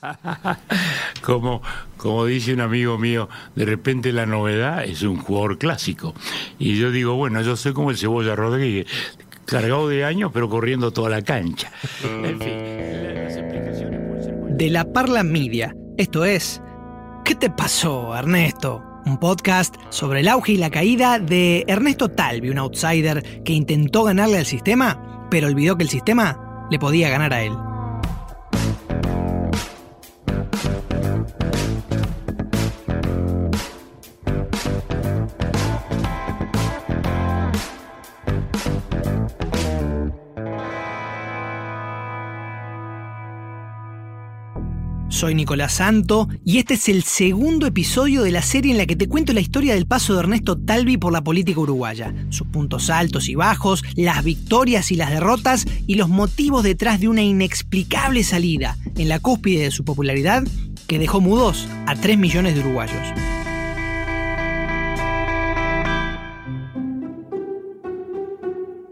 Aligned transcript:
como, 1.22 1.62
como 1.96 2.24
dice 2.24 2.54
un 2.54 2.60
amigo 2.60 2.98
mío, 2.98 3.28
de 3.54 3.64
repente 3.64 4.12
la 4.12 4.26
novedad 4.26 4.84
es 4.84 5.02
un 5.02 5.18
jugador 5.18 5.58
clásico. 5.58 6.14
Y 6.58 6.78
yo 6.78 6.90
digo, 6.90 7.14
bueno, 7.14 7.40
yo 7.42 7.56
soy 7.56 7.72
como 7.72 7.90
el 7.90 7.98
Cebolla 7.98 8.34
Rodríguez, 8.34 8.86
cargado 9.44 9.88
de 9.88 10.04
años, 10.04 10.30
pero 10.32 10.48
corriendo 10.48 10.92
toda 10.92 11.10
la 11.10 11.22
cancha. 11.22 11.70
En 12.04 12.40
fin, 12.40 13.24
las 13.24 13.36
explicaciones 13.36 14.00
pueden 14.06 14.22
ser 14.22 14.34
De 14.56 14.70
la 14.70 14.84
Parla 14.84 15.22
Media. 15.22 15.74
Esto 15.96 16.24
es. 16.24 16.62
¿Qué 17.24 17.34
te 17.34 17.50
pasó, 17.50 18.16
Ernesto? 18.16 18.82
Un 19.06 19.18
podcast 19.18 19.76
sobre 19.88 20.20
el 20.20 20.28
auge 20.28 20.52
y 20.52 20.56
la 20.56 20.70
caída 20.70 21.18
de 21.18 21.64
Ernesto 21.66 22.10
Talvi, 22.10 22.50
un 22.50 22.58
outsider 22.58 23.42
que 23.42 23.52
intentó 23.52 24.04
ganarle 24.04 24.38
al 24.38 24.46
sistema, 24.46 25.26
pero 25.30 25.48
olvidó 25.48 25.76
que 25.76 25.84
el 25.84 25.88
sistema 25.88 26.66
le 26.70 26.78
podía 26.78 27.08
ganar 27.08 27.32
a 27.32 27.42
él. 27.42 27.52
Soy 45.10 45.34
Nicolás 45.34 45.74
Santo 45.74 46.28
y 46.44 46.58
este 46.58 46.74
es 46.74 46.88
el 46.88 47.02
segundo 47.02 47.66
episodio 47.66 48.22
de 48.22 48.30
la 48.30 48.42
serie 48.42 48.70
en 48.70 48.78
la 48.78 48.86
que 48.86 48.94
te 48.94 49.08
cuento 49.08 49.32
la 49.32 49.40
historia 49.40 49.74
del 49.74 49.86
paso 49.86 50.14
de 50.14 50.20
Ernesto 50.20 50.56
Talvi 50.56 50.96
por 50.98 51.12
la 51.12 51.20
política 51.20 51.60
uruguaya, 51.60 52.14
sus 52.30 52.46
puntos 52.46 52.90
altos 52.90 53.28
y 53.28 53.34
bajos, 53.34 53.82
las 53.96 54.22
victorias 54.22 54.92
y 54.92 54.94
las 54.94 55.10
derrotas 55.10 55.66
y 55.88 55.96
los 55.96 56.08
motivos 56.08 56.62
detrás 56.62 57.00
de 57.00 57.08
una 57.08 57.22
inexplicable 57.22 58.22
salida 58.22 58.78
en 58.96 59.08
la 59.08 59.18
cúspide 59.18 59.64
de 59.64 59.70
su 59.72 59.84
popularidad 59.84 60.44
que 60.86 61.00
dejó 61.00 61.20
mudos 61.20 61.68
a 61.86 61.96
3 61.96 62.16
millones 62.16 62.54
de 62.54 62.60
uruguayos. 62.60 63.39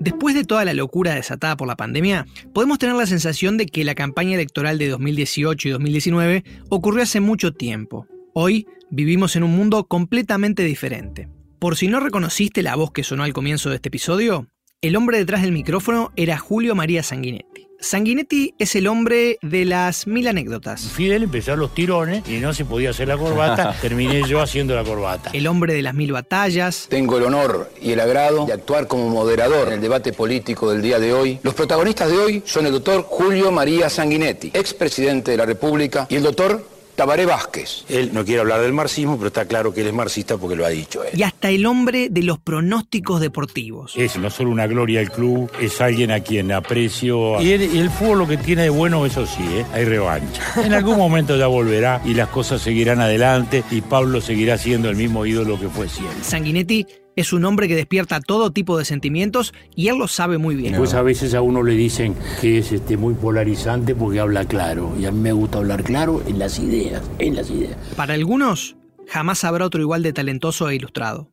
Después 0.09 0.35
de 0.35 0.45
toda 0.45 0.65
la 0.65 0.73
locura 0.73 1.15
desatada 1.15 1.55
por 1.59 1.69
la 1.69 1.77
pandemia, 1.77 2.27
podemos 2.55 2.79
tener 2.79 2.97
la 2.97 3.05
sensación 3.05 3.59
de 3.59 3.67
que 3.67 3.85
la 3.85 3.95
campaña 3.95 4.37
electoral 4.37 4.79
de 4.79 4.89
2018 4.89 5.69
y 5.69 5.71
2019 5.71 6.45
ocurrió 6.71 7.03
hace 7.03 7.21
mucho 7.21 7.53
tiempo. 7.53 8.07
Hoy 8.33 8.67
vivimos 8.89 9.37
en 9.37 9.43
un 9.43 9.55
mundo 9.55 9.85
completamente 9.85 10.65
diferente. 10.65 11.29
Por 11.59 11.77
si 11.77 11.89
no 11.89 12.01
reconociste 12.01 12.63
la 12.63 12.75
voz 12.75 12.91
que 12.91 13.05
sonó 13.05 13.23
al 13.23 13.35
comienzo 13.35 13.69
de 13.69 13.77
este 13.77 13.89
episodio, 13.89 14.47
el 14.81 14.97
hombre 14.97 15.19
detrás 15.19 15.43
del 15.43 15.53
micrófono 15.53 16.11
era 16.17 16.39
Julio 16.39 16.75
María 16.75 17.03
Sanguinetti. 17.03 17.68
Sanguinetti 17.81 18.55
es 18.59 18.75
el 18.75 18.89
hombre 18.89 19.39
de 19.41 19.65
las 19.65 20.09
mil 20.09 20.27
anécdotas. 20.27 20.83
Fidel 20.83 21.23
empezó 21.23 21.55
los 21.55 21.75
tirones 21.75 22.29
y 22.29 22.39
no 22.39 22.53
se 22.53 22.65
podía 22.65 22.91
hacer 22.91 23.07
la 23.07 23.17
corbata. 23.17 23.77
Terminé 23.81 24.23
yo 24.29 24.41
haciendo 24.41 24.75
la 24.75 24.83
corbata. 24.83 25.31
El 25.33 25.47
hombre 25.47 25.75
de 25.75 25.83
las 25.83 25.95
mil 25.95 26.11
batallas. 26.11 26.87
Tengo 26.89 27.19
el 27.19 27.25
honor 27.25 27.71
y 27.81 27.93
el 27.93 28.01
agrado 28.01 28.47
de 28.47 28.53
actuar 28.53 28.89
como 28.89 29.09
moderador 29.09 29.69
en 29.69 29.75
el 29.75 29.81
debate 29.81 30.13
político 30.13 30.71
del 30.71 30.83
día 30.83 30.99
de 30.99 31.13
hoy. 31.13 31.39
Los 31.45 31.55
protagonistas 31.55 32.11
de 32.11 32.19
hoy 32.19 32.43
son 32.45 32.67
el 32.67 32.73
doctor 32.73 33.03
Julio 33.03 33.53
María 33.53 33.89
Sanguinetti, 33.89 34.51
expresidente 34.55 35.31
de 35.31 35.37
la 35.37 35.47
República, 35.47 36.07
y 36.11 36.17
el 36.17 36.25
doctor 36.25 36.78
Tabaré 36.99 37.27
Vázquez. 37.27 37.85
Él 37.89 38.11
no 38.13 38.25
quiere 38.25 38.41
hablar 38.41 38.61
del 38.61 38.73
marxismo, 38.73 39.17
pero 39.19 39.29
está 39.29 39.45
claro 39.45 39.73
que 39.73 39.83
él 39.83 39.87
es 39.87 39.93
marxista 39.93 40.37
porque 40.37 40.57
lo 40.57 40.67
ha 40.67 40.69
dicho 40.69 41.05
él. 41.05 41.17
Y 41.17 41.23
hasta 41.23 41.49
el 41.49 41.65
hombre 41.65 42.09
de 42.11 42.25
los 42.25 42.41
pronósticos 42.41 43.21
deportivos. 43.21 43.93
Es 43.95 44.19
no 44.19 44.31
solo 44.31 44.51
una 44.51 44.67
gloria 44.67 44.99
al 44.99 45.13
club, 45.13 45.49
es 45.61 45.81
alguien 45.81 46.11
a 46.11 46.19
quien 46.19 46.51
aprecio. 46.51 47.41
Y 47.41 47.53
el, 47.53 47.73
y 47.73 47.79
el 47.79 47.91
fútbol 47.91 48.19
lo 48.19 48.27
que 48.27 48.37
tiene 48.37 48.63
de 48.63 48.71
bueno, 48.71 49.07
eso 49.07 49.27
sí, 49.27 49.45
¿eh? 49.45 49.65
hay 49.73 49.85
revancha. 49.85 50.43
En 50.57 50.73
algún 50.73 50.99
momento 50.99 51.37
ya 51.37 51.47
volverá 51.47 52.03
y 52.05 52.15
las 52.15 52.31
cosas 52.31 52.63
seguirán 52.63 53.01
adelante 53.01 53.63
y 53.71 53.81
Pablo 53.81 54.21
seguirá 54.21 54.59
siendo 54.59 54.91
el 54.91 54.97
mismo 54.97 55.25
ídolo 55.25 55.57
que 55.57 55.69
fue 55.69 55.89
siempre. 55.89 56.25
Sanguinetti 56.25 56.85
es 57.19 57.33
un 57.33 57.45
hombre 57.45 57.67
que 57.67 57.75
despierta 57.75 58.21
todo 58.21 58.53
tipo 58.53 58.79
de 58.79 58.85
sentimientos 58.85 59.53
y 59.75 59.89
él 59.89 59.99
lo 59.99 60.07
sabe 60.07 60.39
muy 60.39 60.55
bien. 60.55 60.77
Pues 60.77 60.95
a 60.95 61.03
veces 61.03 61.35
a 61.35 61.43
uno 61.43 61.65
le 61.65 61.73
dicen 61.73 62.15
que 62.41 62.59
es 62.59 62.71
este, 62.71 62.97
muy 62.97 63.15
polarizante 63.15 63.97
porque 63.97 64.21
habla 64.21 64.45
claro. 64.45 64.95
Y 64.97 65.05
a 65.05 65.11
mí 65.11 65.19
me 65.19 65.33
gusta 65.33 65.59
hablar 65.59 65.83
claro 65.83 66.23
en 66.29 66.39
las 66.39 66.61
ideas, 66.61 67.03
en 67.19 67.35
las 67.35 67.51
ideas. 67.51 67.77
Para 67.97 68.15
algunos, 68.15 68.77
jamás 69.09 69.43
habrá 69.43 69.65
otro 69.67 69.81
igual 69.81 70.05
de 70.05 70.13
talentoso 70.13 70.69
e 70.69 70.77
ilustrado. 70.77 71.33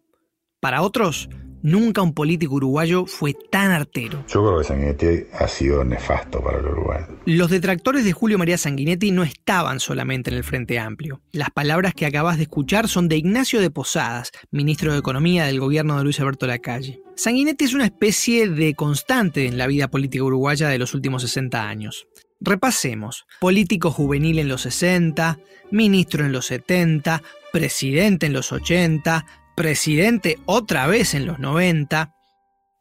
Para 0.59 0.81
otros, 0.81 1.29
nunca 1.65 2.03
un 2.03 2.13
político 2.13 2.55
uruguayo 2.55 3.07
fue 3.07 3.33
tan 3.33 3.71
artero. 3.71 4.23
Yo 4.27 4.45
creo 4.45 4.59
que 4.59 4.63
Sanguinetti 4.63 5.27
ha 5.33 5.47
sido 5.47 5.83
nefasto 5.83 6.41
para 6.41 6.59
el 6.59 6.65
Uruguay. 6.67 7.03
Los 7.25 7.49
detractores 7.49 8.05
de 8.05 8.13
Julio 8.13 8.37
María 8.37 8.57
Sanguinetti 8.57 9.11
no 9.11 9.23
estaban 9.23 9.79
solamente 9.79 10.29
en 10.29 10.37
el 10.37 10.43
Frente 10.43 10.77
Amplio. 10.77 11.21
Las 11.31 11.49
palabras 11.49 11.95
que 11.95 12.05
acabas 12.05 12.37
de 12.37 12.43
escuchar 12.43 12.87
son 12.87 13.09
de 13.09 13.17
Ignacio 13.17 13.59
de 13.59 13.71
Posadas, 13.71 14.31
ministro 14.51 14.93
de 14.93 14.99
Economía 14.99 15.45
del 15.45 15.59
gobierno 15.59 15.97
de 15.97 16.03
Luis 16.03 16.19
Alberto 16.19 16.45
Lacalle. 16.45 17.01
Sanguinetti 17.15 17.65
es 17.65 17.73
una 17.73 17.85
especie 17.85 18.47
de 18.47 18.75
constante 18.75 19.47
en 19.47 19.57
la 19.57 19.65
vida 19.65 19.87
política 19.87 20.23
uruguaya 20.23 20.69
de 20.69 20.77
los 20.77 20.93
últimos 20.93 21.23
60 21.23 21.67
años. 21.67 22.05
Repasemos. 22.41 23.25
Político 23.39 23.89
juvenil 23.89 24.37
en 24.37 24.49
los 24.49 24.61
60, 24.61 25.39
ministro 25.71 26.25
en 26.25 26.31
los 26.31 26.45
70, 26.45 27.23
presidente 27.51 28.27
en 28.27 28.33
los 28.33 28.51
80, 28.51 29.25
presidente 29.55 30.37
otra 30.45 30.85
vez 30.87 31.13
en 31.13 31.25
los 31.25 31.39
90. 31.39 32.11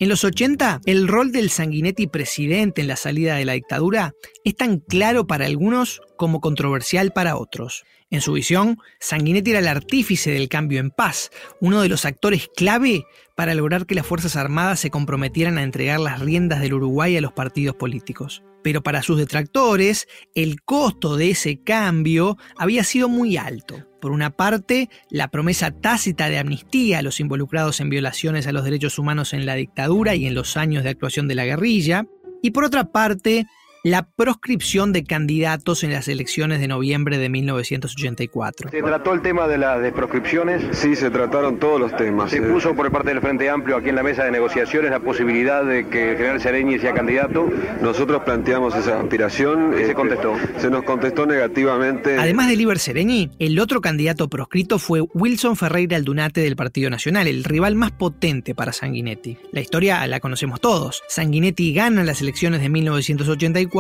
En 0.01 0.09
los 0.09 0.25
80, 0.25 0.81
el 0.87 1.07
rol 1.07 1.31
del 1.31 1.51
Sanguinetti 1.51 2.09
presidente 2.09 2.81
en 2.83 2.89
la 2.89 2.97
salida 2.97 3.37
de 3.37 3.45
la 3.45 3.53
dictadura 3.53 4.13
es 4.45 4.57
tan 4.57 4.81
claro 4.81 5.27
para 5.27 5.47
algunos 5.47 6.03
como 6.17 6.41
controversial 6.41 7.13
para 7.13 7.37
otros. 7.37 7.85
En 8.11 8.21
su 8.21 8.33
visión, 8.33 8.79
Sanguinetti 8.99 9.53
era 9.53 9.61
el 9.61 9.69
artífice 9.69 10.33
del 10.33 10.49
cambio 10.49 10.81
en 10.81 10.91
paz, 10.91 11.31
uno 11.61 11.81
de 11.81 11.89
los 11.89 12.05
actores 12.05 12.51
clave 12.55 13.05
para 13.37 13.55
lograr 13.55 13.87
que 13.87 13.95
las 13.95 14.07
Fuerzas 14.07 14.37
Armadas 14.37 14.81
se 14.81 14.91
comprometieran 14.91 15.59
a 15.59 15.63
entregar 15.63 16.01
las 16.01 16.21
riendas 16.21 16.61
del 16.61 16.75
Uruguay 16.75 17.17
a 17.17 17.21
los 17.21 17.33
partidos 17.33 17.77
políticos. 17.77 18.43
Pero 18.65 18.83
para 18.83 19.03
sus 19.03 19.19
detractores, 19.19 20.09
el 20.35 20.63
costo 20.63 21.17
de 21.17 21.31
ese 21.31 21.63
cambio 21.63 22.39
había 22.57 22.83
sido 22.83 23.11
muy 23.11 23.37
alto. 23.37 23.87
Por 24.01 24.11
una 24.11 24.31
parte, 24.31 24.89
la 25.11 25.29
promesa 25.29 25.71
tácita 25.71 26.31
de 26.31 26.39
amnistía 26.39 26.99
a 26.99 27.03
los 27.03 27.21
involucrados 27.21 27.81
en 27.81 27.91
violaciones 27.91 28.47
a 28.47 28.53
los 28.53 28.65
derechos 28.65 28.99
humanos 28.99 29.35
en 29.35 29.45
la 29.45 29.55
dictadura 29.55 30.15
y 30.15 30.27
en 30.27 30.35
los 30.35 30.57
años 30.57 30.83
de 30.83 30.89
actuación 30.89 31.29
de 31.29 31.35
la 31.35 31.45
guerrilla, 31.45 32.07
y 32.43 32.53
por 32.53 32.65
otra 32.65 32.91
parte, 32.91 33.47
la 33.85 34.09
proscripción 34.17 34.95
de 34.95 35.05
candidatos 35.05 35.85
en 35.85 35.93
las 35.93 36.09
elecciones 36.09 36.59
de 36.59 36.69
noviembre 36.69 37.19
de 37.19 37.29
1984. 37.29 38.71
¿Se 38.71 38.83
trató 38.83 39.13
el 39.13 39.21
tema 39.21 39.47
de 39.47 39.59
las 39.59 39.93
proscripciones? 39.93 40.63
Sí, 40.73 40.97
se 40.97 41.11
trataron 41.11 41.59
todos 41.59 41.79
los 41.79 41.95
temas. 41.95 42.31
¿Se 42.31 42.39
Eh, 42.39 42.41
puso 42.41 42.75
por 42.75 42.91
parte 42.91 43.11
del 43.11 43.21
Frente 43.21 43.51
Amplio 43.51 43.77
aquí 43.77 43.91
en 43.91 43.97
la 43.97 44.03
mesa 44.03 44.25
de 44.25 44.31
negociaciones 44.31 44.91
la 44.91 45.01
posibilidad 45.01 45.63
de 45.63 45.87
que 45.89 46.13
el 46.13 46.17
general 46.17 46.41
Sereñi 46.41 46.79
sea 46.79 46.95
candidato? 46.95 47.47
Nosotros 47.83 48.23
planteamos 48.25 48.75
esa 48.75 48.99
aspiración. 48.99 49.73
¿Qué 49.77 49.85
se 49.87 49.95
contestó? 49.95 50.35
Se 50.57 50.71
nos 50.71 50.83
contestó 50.85 51.27
negativamente. 51.27 52.17
Además 52.19 52.49
de 52.49 52.57
Liber 52.57 52.79
Sereñi, 52.79 53.33
el 53.39 53.59
otro 53.61 53.83
candidato 53.83 54.29
proscrito 54.29 54.79
fue 54.79 55.03
Wilson 55.13 55.57
Ferreira 55.57 55.99
Aldunate 55.99 56.41
del 56.41 56.57
Partido 56.57 56.89
Nacional, 56.89 57.27
el 57.27 57.45
rival 57.45 57.75
más 57.75 57.93
potente 57.93 58.55
para 58.55 58.73
Sanguinetti. 58.73 59.37
La 59.53 59.61
historia 59.61 60.07
la 60.07 60.21
conocemos 60.21 60.63
todos. 60.63 61.03
Sanguinetti 61.09 61.75
gana 61.75 62.03
las 62.03 62.23
elecciones 62.23 62.63
de 62.63 62.71
1984 62.71 63.74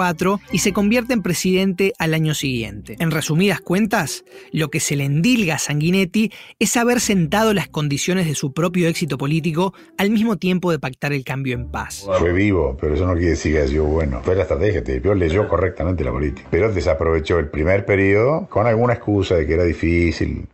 y 0.50 0.58
se 0.58 0.72
convierte 0.72 1.12
en 1.12 1.22
presidente 1.22 1.92
al 1.98 2.14
año 2.14 2.34
siguiente. 2.34 2.96
En 2.98 3.12
resumidas 3.12 3.60
cuentas, 3.60 4.24
lo 4.50 4.68
que 4.68 4.80
se 4.80 4.96
le 4.96 5.04
endilga 5.04 5.54
a 5.54 5.58
Sanguinetti 5.58 6.32
es 6.58 6.76
haber 6.76 7.00
sentado 7.00 7.54
las 7.54 7.68
condiciones 7.68 8.26
de 8.26 8.34
su 8.34 8.52
propio 8.52 8.88
éxito 8.88 9.18
político 9.18 9.72
al 9.96 10.10
mismo 10.10 10.36
tiempo 10.36 10.72
de 10.72 10.80
pactar 10.80 11.12
el 11.12 11.22
cambio 11.22 11.54
en 11.54 11.68
paz. 11.70 12.06
Fue 12.18 12.32
vivo, 12.32 12.76
pero 12.80 12.94
eso 12.94 13.06
no 13.06 13.12
quiere 13.12 13.30
decir 13.30 13.52
que 13.52 13.58
haya 13.58 13.68
sido 13.68 13.84
bueno. 13.84 14.20
Fue 14.24 14.34
la 14.34 14.42
estrategia, 14.42 14.82
te 14.82 15.00
leyó 15.14 15.46
correctamente 15.46 16.02
la 16.02 16.10
política. 16.10 16.48
Pero 16.50 16.72
desaprovechó 16.72 17.38
el 17.38 17.48
primer 17.48 17.86
periodo 17.86 18.48
con 18.48 18.66
alguna 18.66 18.94
excusa 18.94 19.36
de 19.36 19.46
que 19.46 19.54
era 19.54 19.64
difícil. 19.64 20.48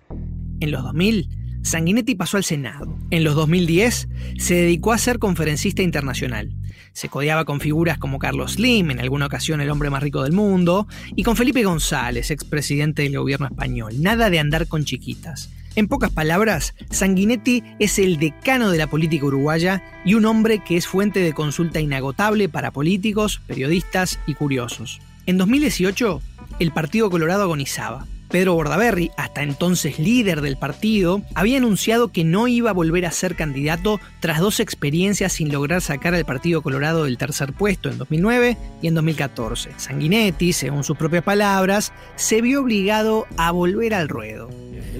En 0.61 0.71
los 0.71 0.83
2000, 0.83 1.29
Sanguinetti 1.63 2.15
pasó 2.15 2.37
al 2.37 2.45
Senado. 2.45 2.99
En 3.11 3.25
los 3.25 3.35
2010, 3.35 4.09
se 4.39 4.55
dedicó 4.55 4.93
a 4.93 4.99
ser 4.99 5.19
conferencista 5.19 5.83
internacional. 5.83 6.53
Se 6.93 7.09
codeaba 7.09 7.45
con 7.45 7.61
figuras 7.61 7.99
como 7.99 8.19
Carlos 8.19 8.53
Slim, 8.53 8.91
en 8.91 9.01
alguna 9.01 9.27
ocasión 9.27 9.61
el 9.61 9.71
hombre 9.71 9.91
más 9.91 10.03
rico 10.03 10.23
del 10.23 10.33
mundo, 10.33 10.89
y 11.15 11.23
con 11.23 11.37
Felipe 11.37 11.63
González, 11.63 12.31
expresidente 12.31 13.03
del 13.03 13.19
gobierno 13.19 13.47
español. 13.47 13.95
Nada 14.01 14.31
de 14.31 14.39
andar 14.39 14.67
con 14.67 14.85
chiquitas. 14.85 15.51
En 15.77 15.87
pocas 15.87 16.11
palabras, 16.11 16.75
Sanguinetti 16.91 17.63
es 17.79 17.99
el 18.01 18.19
decano 18.19 18.71
de 18.71 18.79
la 18.79 18.89
política 18.89 19.27
uruguaya 19.27 19.85
y 20.05 20.15
un 20.15 20.25
hombre 20.25 20.65
que 20.65 20.77
es 20.77 20.89
fuente 20.89 21.21
de 21.21 21.33
consulta 21.33 21.81
inagotable 21.81 22.49
para 22.49 22.73
políticos, 22.73 23.41
periodistas 23.47 24.19
y 24.27 24.35
curiosos. 24.35 25.01
En 25.27 25.39
2018, 25.39 26.21
el 26.59 26.73
Partido 26.73 27.09
Colorado 27.09 27.45
agonizaba. 27.45 28.07
Pedro 28.31 28.55
Bordaberry, 28.55 29.11
hasta 29.17 29.43
entonces 29.43 29.99
líder 29.99 30.41
del 30.41 30.57
partido, 30.57 31.23
había 31.35 31.59
anunciado 31.59 32.09
que 32.09 32.25
no 32.25 32.49
iba 32.49 32.71
a 32.71 32.75
volver 32.75 33.07
a 33.07 33.11
ser 33.11 33.35
candidato 33.35 34.01
tras 34.21 34.39
dos 34.39 34.61
experiencias 34.61 35.33
sin 35.33 35.53
lograr 35.53 35.81
sacar 35.81 36.15
al 36.15 36.25
Partido 36.25 36.63
Colorado 36.63 37.05
del 37.05 37.19
tercer 37.19 37.53
puesto 37.53 37.91
en 37.91 37.99
2009 37.99 38.57
y 38.83 38.87
en 38.87 38.95
2014. 38.95 39.71
Sanguinetti, 39.77 40.53
según 40.53 40.85
sus 40.85 40.97
propias 40.97 41.25
palabras, 41.25 41.93
se 42.15 42.41
vio 42.41 42.61
obligado 42.61 43.27
a 43.37 43.51
volver 43.51 43.95
al 43.95 44.09
ruedo 44.09 44.49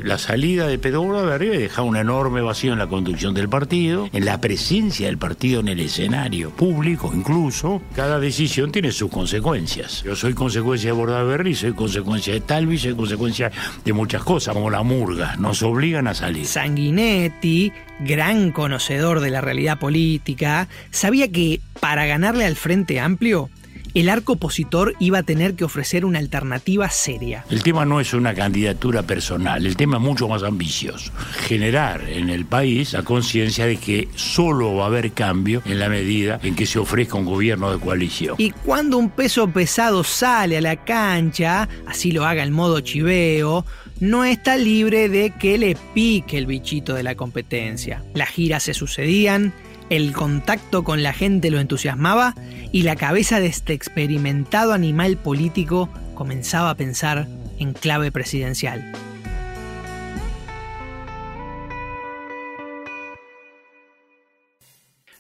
la 0.03 0.19
salida 0.19 0.67
de 0.67 0.79
Pedro 0.79 1.03
Bordaberry 1.03 1.49
deja 1.49 1.83
un 1.83 1.97
enorme 1.97 2.41
vacío 2.41 2.73
en 2.73 2.79
la 2.79 2.87
conducción 2.87 3.35
del 3.35 3.49
partido, 3.49 4.09
en 4.13 4.25
la 4.25 4.41
presencia 4.41 5.07
del 5.07 5.19
partido 5.19 5.61
en 5.61 5.69
el 5.69 5.81
escenario 5.81 6.51
público 6.51 7.11
incluso. 7.15 7.83
Cada 7.95 8.19
decisión 8.19 8.73
tiene 8.73 8.93
sus 8.93 9.11
consecuencias. 9.11 10.03
Yo 10.03 10.17
soy 10.17 10.35
consecuencia 10.35 10.91
de 10.91 10.97
Bordaberry, 10.97 11.55
soy 11.55 11.73
consecuencia 11.73 12.33
de 12.33 12.41
Talvi, 12.41 12.79
soy 12.79 12.95
consecuencia 12.95 13.51
de 13.85 13.93
muchas 13.93 14.23
cosas, 14.23 14.55
como 14.55 14.71
la 14.71 14.83
murga. 14.83 15.37
Nos 15.37 15.63
obligan 15.63 16.07
a 16.07 16.15
salir. 16.15 16.47
Sanguinetti, 16.47 17.73
gran 18.01 18.53
conocedor 18.53 19.21
de 19.21 19.31
la 19.31 19.41
realidad 19.41 19.79
política, 19.79 20.69
sabía 20.91 21.31
que 21.31 21.61
para 21.81 22.07
ganarle 22.07 22.45
al 22.45 22.57
Frente 22.57 23.01
Amplio 23.01 23.51
el 23.95 24.09
arco 24.09 24.35
opositor 24.35 24.95
iba 25.01 25.19
a 25.19 25.23
tener 25.23 25.55
que 25.55 25.65
ofrecer 25.65 26.05
una 26.05 26.19
alternativa 26.19 26.89
seria. 26.91 27.45
El 27.51 27.63
tema 27.63 27.85
no 27.85 28.01
es 28.01 28.13
una 28.15 28.35
candidatura 28.35 29.03
personal, 29.03 29.67
el 29.67 29.77
tema 29.77 29.97
es 29.97 30.03
mucho 30.03 30.29
más 30.29 30.43
ambicioso. 30.43 31.13
Generar 31.47 32.09
en 32.09 32.29
el 32.29 32.45
país 32.45 32.93
la 32.93 33.03
conciencia 33.03 33.67
de 33.67 33.77
que 33.77 34.09
solo 34.15 34.75
va 34.75 34.85
a 34.85 34.87
haber 34.87 35.13
cambio 35.13 35.63
en 35.65 35.79
la 35.79 35.89
medida 35.89 36.41
en 36.43 36.55
que 36.55 36.67
se 36.67 36.79
ofrezca 36.79 37.17
un 37.17 37.25
gobierno 37.25 37.71
de 37.73 37.79
coalición. 37.79 38.37
Y 38.39 38.51
cuando 38.51 38.99
un 38.99 39.11
peso 39.11 39.49
pesado 39.51 40.05
sale 40.05 40.59
a 40.59 40.61
la 40.61 40.77
cancha, 40.85 41.69
así 41.87 42.13
lo 42.13 42.25
haga 42.25 42.43
en 42.43 42.53
modo 42.53 42.81
chiveo, 42.81 43.65
no 44.01 44.25
está 44.25 44.57
libre 44.57 45.09
de 45.09 45.31
que 45.31 45.59
le 45.59 45.77
pique 45.95 46.39
el 46.39 46.47
bichito 46.47 46.95
de 46.95 47.03
la 47.03 47.15
competencia. 47.15 48.03
Las 48.15 48.31
giras 48.31 48.63
se 48.63 48.75
sucedían, 48.75 49.53
el 49.91 50.13
contacto 50.13 50.85
con 50.85 51.03
la 51.03 51.13
gente 51.13 51.51
lo 51.51 51.59
entusiasmaba 51.59 52.35
y 52.73 52.83
la 52.83 52.97
cabeza 52.97 53.41
de 53.41 53.47
este 53.47 53.73
experimentado 53.73 54.73
animal 54.73 55.19
político 55.19 55.91
comenzaba 56.15 56.71
a 56.71 56.77
pensar 56.77 57.27
en 57.59 57.73
clave 57.73 58.13
presidencial. 58.13 58.93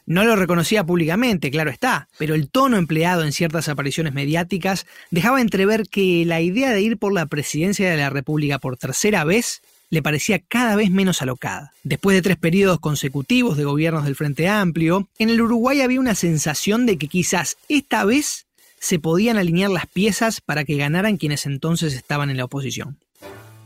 No 0.06 0.24
lo 0.24 0.34
reconocía 0.34 0.84
públicamente, 0.84 1.52
claro 1.52 1.70
está, 1.70 2.08
pero 2.18 2.34
el 2.34 2.48
tono 2.48 2.76
empleado 2.78 3.24
en 3.24 3.32
ciertas 3.32 3.68
apariciones 3.68 4.12
mediáticas 4.12 4.86
dejaba 5.10 5.40
entrever 5.40 5.88
que 5.88 6.24
la 6.26 6.40
idea 6.40 6.72
de 6.72 6.80
ir 6.80 6.96
por 6.96 7.12
la 7.12 7.26
presidencia 7.26 7.88
de 7.88 7.96
la 7.96 8.10
República 8.10 8.58
por 8.58 8.76
tercera 8.76 9.22
vez 9.22 9.62
le 9.90 10.02
parecía 10.02 10.38
cada 10.38 10.76
vez 10.76 10.90
menos 10.90 11.20
alocada. 11.20 11.72
Después 11.82 12.14
de 12.14 12.22
tres 12.22 12.36
periodos 12.36 12.78
consecutivos 12.78 13.56
de 13.56 13.64
gobiernos 13.64 14.04
del 14.04 14.16
Frente 14.16 14.48
Amplio, 14.48 15.08
en 15.18 15.28
el 15.28 15.42
Uruguay 15.42 15.80
había 15.80 16.00
una 16.00 16.14
sensación 16.14 16.86
de 16.86 16.96
que 16.96 17.08
quizás 17.08 17.56
esta 17.68 18.04
vez 18.04 18.46
se 18.78 18.98
podían 18.98 19.36
alinear 19.36 19.70
las 19.70 19.86
piezas 19.86 20.40
para 20.40 20.64
que 20.64 20.76
ganaran 20.76 21.18
quienes 21.18 21.44
entonces 21.44 21.94
estaban 21.94 22.30
en 22.30 22.38
la 22.38 22.44
oposición. 22.44 22.98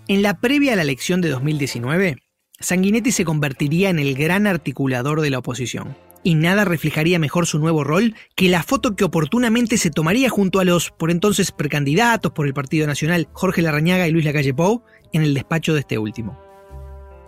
En 0.08 0.22
la 0.22 0.40
previa 0.40 0.72
a 0.72 0.76
la 0.76 0.82
elección 0.82 1.20
de 1.20 1.28
2019, 1.28 2.18
Sanguinetti 2.58 3.12
se 3.12 3.24
convertiría 3.24 3.90
en 3.90 3.98
el 3.98 4.14
gran 4.14 4.46
articulador 4.46 5.20
de 5.20 5.30
la 5.30 5.38
oposición. 5.38 5.96
Y 6.22 6.36
nada 6.36 6.64
reflejaría 6.64 7.18
mejor 7.18 7.46
su 7.46 7.58
nuevo 7.58 7.84
rol 7.84 8.14
que 8.34 8.48
la 8.48 8.62
foto 8.62 8.96
que 8.96 9.04
oportunamente 9.04 9.76
se 9.76 9.90
tomaría 9.90 10.30
junto 10.30 10.58
a 10.58 10.64
los 10.64 10.90
por 10.90 11.10
entonces 11.10 11.52
precandidatos 11.52 12.32
por 12.32 12.46
el 12.46 12.54
Partido 12.54 12.86
Nacional 12.86 13.28
Jorge 13.32 13.60
Larrañaga 13.60 14.08
y 14.08 14.10
Luis 14.10 14.24
Lacalle 14.24 14.54
Pou 14.54 14.82
en 15.14 15.22
el 15.22 15.34
despacho 15.34 15.72
de 15.72 15.80
este 15.80 15.98
último. 15.98 16.38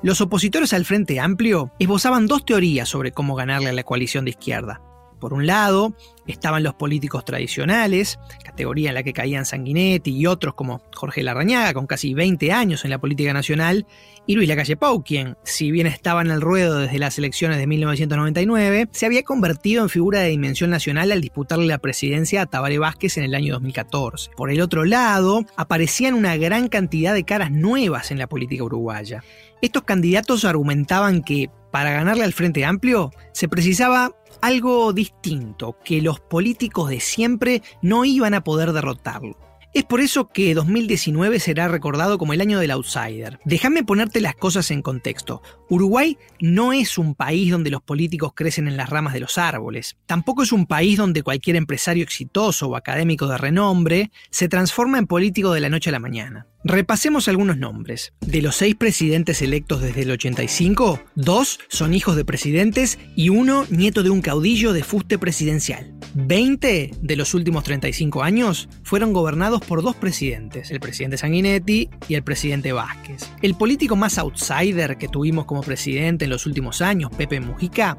Los 0.03 0.21
opositores 0.21 0.73
al 0.73 0.85
Frente 0.85 1.19
Amplio 1.19 1.73
esbozaban 1.79 2.27
dos 2.27 2.44
teorías 2.44 2.88
sobre 2.88 3.12
cómo 3.12 3.35
ganarle 3.35 3.71
a 3.71 3.73
la 3.73 3.83
coalición 3.83 4.25
de 4.25 4.33
izquierda. 4.33 4.83
Por 5.19 5.33
un 5.33 5.47
lado, 5.47 5.95
estaban 6.27 6.63
los 6.63 6.75
políticos 6.75 7.25
tradicionales, 7.25 8.19
categoría 8.45 8.91
en 8.91 8.95
la 8.95 9.03
que 9.03 9.13
caían 9.13 9.47
Sanguinetti 9.47 10.11
y 10.11 10.27
otros 10.27 10.55
como 10.55 10.83
Jorge 10.95 11.23
Larrañaga, 11.23 11.75
con 11.75 11.87
casi 11.87 12.15
20 12.15 12.53
años 12.53 12.85
en 12.85 12.91
la 12.91 12.99
política 12.99 13.33
nacional, 13.33 13.87
y 14.27 14.35
Luis 14.35 14.49
Lacalle 14.49 14.77
Pou, 14.77 15.05
quien, 15.05 15.37
si 15.45 15.71
bien 15.71 15.87
estaba 15.87 16.21
en 16.21 16.31
el 16.31 16.41
ruedo 16.41 16.81
desde 16.81 16.99
las 16.99 17.17
elecciones 17.17 17.59
de 17.59 17.67
1999, 17.67 18.89
se 18.91 19.07
había 19.07 19.23
convertido 19.23 19.83
en 19.83 19.89
figura 19.89 20.21
de 20.21 20.29
dimensión 20.29 20.71
nacional 20.71 21.13
al 21.13 21.21
disputarle 21.21 21.67
la 21.67 21.79
presidencia 21.79 22.43
a 22.43 22.47
Tabaré 22.47 22.79
Vázquez 22.79 23.17
en 23.19 23.25
el 23.25 23.35
año 23.35 23.55
2014. 23.55 24.33
Por 24.37 24.51
el 24.51 24.61
otro 24.61 24.85
lado, 24.85 25.45
aparecían 25.57 26.15
una 26.15 26.37
gran 26.37 26.69
cantidad 26.69 27.15
de 27.15 27.25
caras 27.25 27.53
nuevas 27.53 28.11
en 28.11 28.19
la 28.19 28.27
política 28.27 28.65
uruguaya. 28.65 29.23
Estos 29.62 29.85
candidatos 29.85 30.45
argumentaban 30.45 31.23
que, 31.23 31.51
para 31.76 31.93
ganarle 31.93 32.25
al 32.25 32.32
Frente 32.32 32.64
Amplio, 32.64 33.12
se 33.32 33.49
precisaba 33.49 34.17
algo 34.40 34.94
distinto, 34.94 35.76
que 35.84 36.00
los 36.00 36.20
políticos 36.20 36.88
de 36.88 37.00
siempre 37.00 37.62
no 37.82 38.06
iban 38.06 38.32
a 38.32 38.43
poder 38.43 38.73
derrotarlo. 38.73 39.37
Es 39.75 39.84
por 39.84 40.00
eso 40.00 40.28
que 40.28 40.55
2019 40.55 41.38
será 41.38 41.69
recordado 41.69 42.17
como 42.17 42.32
el 42.32 42.40
año 42.40 42.58
del 42.58 42.70
outsider. 42.70 43.40
Déjame 43.44 43.84
ponerte 43.84 44.23
las 44.23 44.34
cosas 44.34 44.70
en 44.70 44.81
contexto. 44.81 45.43
Uruguay 45.69 46.17
no 46.40 46.73
es 46.73 46.96
un 46.96 47.14
país 47.14 47.50
donde 47.50 47.69
los 47.69 47.82
políticos 47.82 48.32
crecen 48.34 48.69
en 48.69 48.78
las 48.78 48.88
ramas 48.88 49.12
de 49.12 49.20
los 49.20 49.37
árboles. 49.37 49.99
Tampoco 50.06 50.44
es 50.44 50.52
un 50.52 50.64
país 50.64 50.96
donde 50.96 51.23
cualquier 51.23 51.56
empresario 51.56 52.05
exitoso 52.05 52.69
o 52.69 52.76
académico 52.76 53.26
de 53.26 53.37
renombre 53.37 54.11
se 54.31 54.49
transforma 54.49 54.96
en 54.96 55.06
político 55.06 55.52
de 55.52 55.61
la 55.61 55.69
noche 55.69 55.90
a 55.90 55.93
la 55.93 55.99
mañana. 55.99 56.46
Repasemos 56.69 57.29
algunos 57.29 57.59
nombres. 57.59 58.13
De 58.21 58.43
los 58.43 58.57
seis 58.57 58.75
presidentes 58.75 59.41
electos 59.41 59.81
desde 59.83 60.03
el 60.03 60.11
85, 60.11 61.01
dos 61.15 61.61
son 61.69 61.95
hijos 61.95 62.17
de 62.17 62.25
presidentes 62.25 62.99
y 63.15 63.29
uno 63.29 63.67
nieto 63.71 64.03
de 64.03 64.11
un 64.11 64.21
caudillo 64.21 64.73
de 64.73 64.83
fuste 64.83 65.17
presidencial. 65.17 65.95
20 66.15 66.91
de 67.01 67.17
los 67.17 67.35
últimos 67.35 67.63
35 67.63 68.25
años 68.25 68.69
fueron 68.83 69.13
gobernados 69.13 69.61
por 69.61 69.83
dos 69.83 69.95
presidentes, 69.95 70.73
el 70.73 70.81
presidente 70.81 71.19
Sanguinetti 71.19 71.89
y 72.09 72.15
el 72.15 72.25
presidente 72.25 72.73
Vázquez. 72.73 73.31
El 73.43 73.55
político 73.55 73.95
más 73.95 74.19
outsider 74.19 74.97
que 74.97 75.07
tuvimos 75.07 75.45
como 75.45 75.61
presidente 75.61 76.25
en 76.25 76.31
los 76.31 76.47
últimos 76.47 76.83
años, 76.83 77.12
Pepe 77.17 77.39
Mujica, 77.39 77.97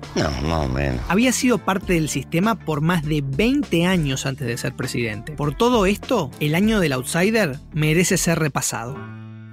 había 1.08 1.32
sido 1.32 1.58
parte 1.58 1.94
del 1.94 2.10
sistema 2.10 2.56
por 2.56 2.82
más 2.82 3.06
de 3.06 3.24
20 3.26 3.86
años 3.86 4.26
antes 4.26 4.46
de 4.46 4.58
ser 4.58 4.76
presidente. 4.76 5.34
Por 5.34 5.56
todo 5.56 5.86
esto, 5.86 6.32
el 6.42 6.54
año 6.54 6.82
del 6.82 6.92
outsider 6.92 7.58
merece 7.74 8.18
ser 8.18 8.40
repasado 8.40 8.57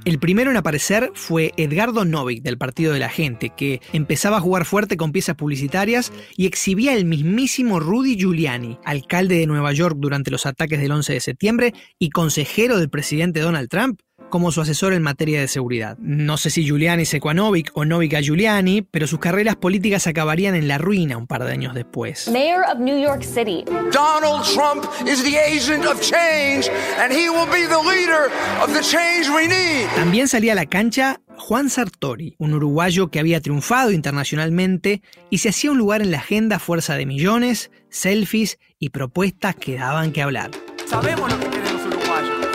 El 0.04 0.18
primero 0.18 0.50
en 0.50 0.58
aparecer 0.58 1.12
fue 1.14 1.52
Edgardo 1.56 2.04
Novik 2.04 2.42
del 2.42 2.58
Partido 2.58 2.92
de 2.92 2.98
la 2.98 3.08
Gente, 3.08 3.50
que 3.56 3.80
empezaba 3.94 4.36
a 4.36 4.40
jugar 4.40 4.66
fuerte 4.66 4.98
con 4.98 5.12
piezas 5.12 5.34
publicitarias 5.34 6.12
y 6.36 6.46
exhibía 6.46 6.94
el 6.94 7.06
mismísimo 7.06 7.80
Rudy 7.80 8.16
Giuliani, 8.16 8.78
alcalde 8.84 9.38
de 9.38 9.46
Nueva 9.46 9.72
York 9.72 9.96
durante 9.98 10.30
los 10.30 10.44
ataques 10.44 10.78
del 10.78 10.92
11 10.92 11.14
de 11.14 11.20
septiembre 11.20 11.74
y 11.98 12.10
consejero 12.10 12.78
del 12.78 12.90
presidente 12.90 13.40
Donald 13.40 13.70
Trump, 13.70 14.00
como 14.30 14.52
su 14.52 14.60
asesor 14.60 14.92
en 14.92 15.02
materia 15.02 15.40
de 15.40 15.48
seguridad. 15.48 15.96
No 15.98 16.36
sé 16.36 16.50
si 16.50 16.64
Giuliani 16.64 17.04
se 17.04 17.20
a 17.22 17.34
Novik 17.34 17.70
o 17.74 17.84
Novik 17.84 18.14
a 18.14 18.20
Giuliani, 18.20 18.82
pero 18.82 19.06
sus 19.06 19.18
carreras 19.18 19.56
políticas 19.56 20.06
acabarían 20.06 20.54
en 20.54 20.68
la 20.68 20.78
ruina 20.78 21.16
un 21.16 21.26
par 21.26 21.44
de 21.44 21.52
años 21.52 21.74
después. 21.74 22.28
Mayor 22.28 22.64
of 22.72 22.78
New 22.78 23.00
York 23.00 23.22
City. 23.22 23.64
Donald 23.92 24.44
Trump 24.54 24.84
is 25.06 25.22
the 25.22 25.38
agent 25.38 25.86
of 25.86 26.00
change 26.00 26.70
and 26.98 27.12
he 27.12 27.28
will 27.28 27.46
be 27.46 27.66
the 27.66 27.82
leader 27.88 28.30
of 28.62 28.72
the 28.72 28.80
change 28.80 29.28
we 29.28 29.46
need. 29.46 29.86
También 29.96 30.28
salía 30.28 30.52
a 30.52 30.56
la 30.56 30.66
cancha 30.66 31.20
Juan 31.36 31.70
Sartori, 31.70 32.36
un 32.38 32.54
uruguayo 32.54 33.10
que 33.10 33.20
había 33.20 33.40
triunfado 33.40 33.90
internacionalmente 33.90 35.02
y 35.30 35.38
se 35.38 35.48
hacía 35.50 35.70
un 35.70 35.78
lugar 35.78 36.02
en 36.02 36.10
la 36.10 36.18
agenda 36.18 36.56
a 36.56 36.58
fuerza 36.58 36.94
de 36.96 37.06
millones, 37.06 37.70
selfies 37.88 38.58
y 38.78 38.90
propuestas 38.90 39.56
que 39.56 39.76
daban 39.76 40.12
que 40.12 40.22
hablar. 40.22 40.50
Sabemos 40.86 41.32
lo 41.32 41.40
que 41.40 41.46
quieren 41.46 41.72
los 41.72 41.86
uruguayos. 41.86 42.46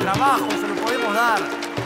Trabajo, 0.00 0.48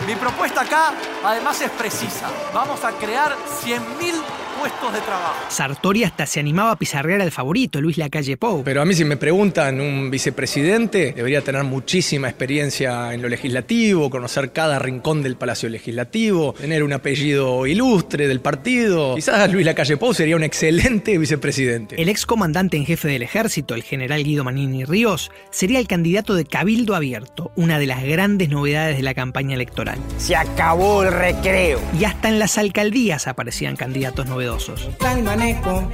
mi 0.07 0.15
propuesta 0.17 0.62
acá, 0.62 0.93
además, 1.25 1.61
es 1.61 1.71
precisa. 1.71 2.29
Vamos 2.53 2.85
a 2.85 2.93
crear 2.93 3.37
100.000 3.65 4.15
puestos 4.62 4.92
de 4.92 5.00
trabajo. 5.00 5.35
Sartori 5.49 6.04
hasta 6.04 6.25
se 6.25 6.38
animaba 6.38 6.71
a 6.71 6.76
pizarrear 6.76 7.21
al 7.21 7.33
favorito, 7.33 7.81
Luis 7.81 7.99
Lacalle 7.99 8.37
Pou. 8.37 8.62
Pero 8.62 8.81
a 8.81 8.85
mí 8.85 8.95
si 8.95 9.04
me 9.04 9.16
preguntan, 9.16 9.81
un 9.81 10.09
vicepresidente 10.09 11.12
debería 11.16 11.40
tener 11.40 11.64
muchísima 11.64 12.28
experiencia 12.28 13.12
en 13.12 13.23
lo 13.23 13.28
legislativo, 13.28 14.09
conocer 14.09 14.52
cada 14.52 14.78
rincón 14.78 15.25
del 15.25 15.35
Palacio 15.35 15.69
Legislativo, 15.69 16.52
tener 16.52 16.85
un 16.85 16.92
apellido 16.92 17.66
ilustre 17.66 18.28
del 18.28 18.40
partido. 18.40 19.16
Quizás 19.16 19.52
Luis 19.52 19.66
Lacalle 19.66 19.97
Pou 19.97 20.14
sería 20.14 20.37
un 20.37 20.45
excelente 20.45 21.19
vicepresidente. 21.19 22.00
El 22.00 22.09
ex 22.09 22.25
comandante 22.25 22.76
en 22.76 22.87
jefe 22.87 23.09
del 23.09 23.23
ejército, 23.23 23.75
el 23.75 23.83
general 23.83 24.23
Guido 24.23 24.45
Manini 24.45 24.85
Ríos, 24.85 25.33
sería 25.50 25.81
el 25.81 25.88
candidato 25.88 26.37
de 26.37 26.45
Cabildo 26.45 26.95
Abierto, 26.95 27.50
una 27.57 27.81
de 27.81 27.87
las 27.87 28.04
grandes 28.04 28.49
novedades 28.49 28.97
de 28.97 29.02
la 29.02 29.14
campaña 29.14 29.57
electoral. 29.57 29.99
Se 30.19 30.37
acabó 30.37 31.02
el 31.02 31.12
recreo. 31.12 31.81
Y 31.99 32.04
hasta 32.04 32.28
en 32.28 32.38
las 32.38 32.59
alcaldías 32.59 33.26
aparecían 33.26 33.75
candidatos 33.75 34.26
novedosos. 34.26 34.52
Tal 34.99 35.23
manejo 35.23 35.91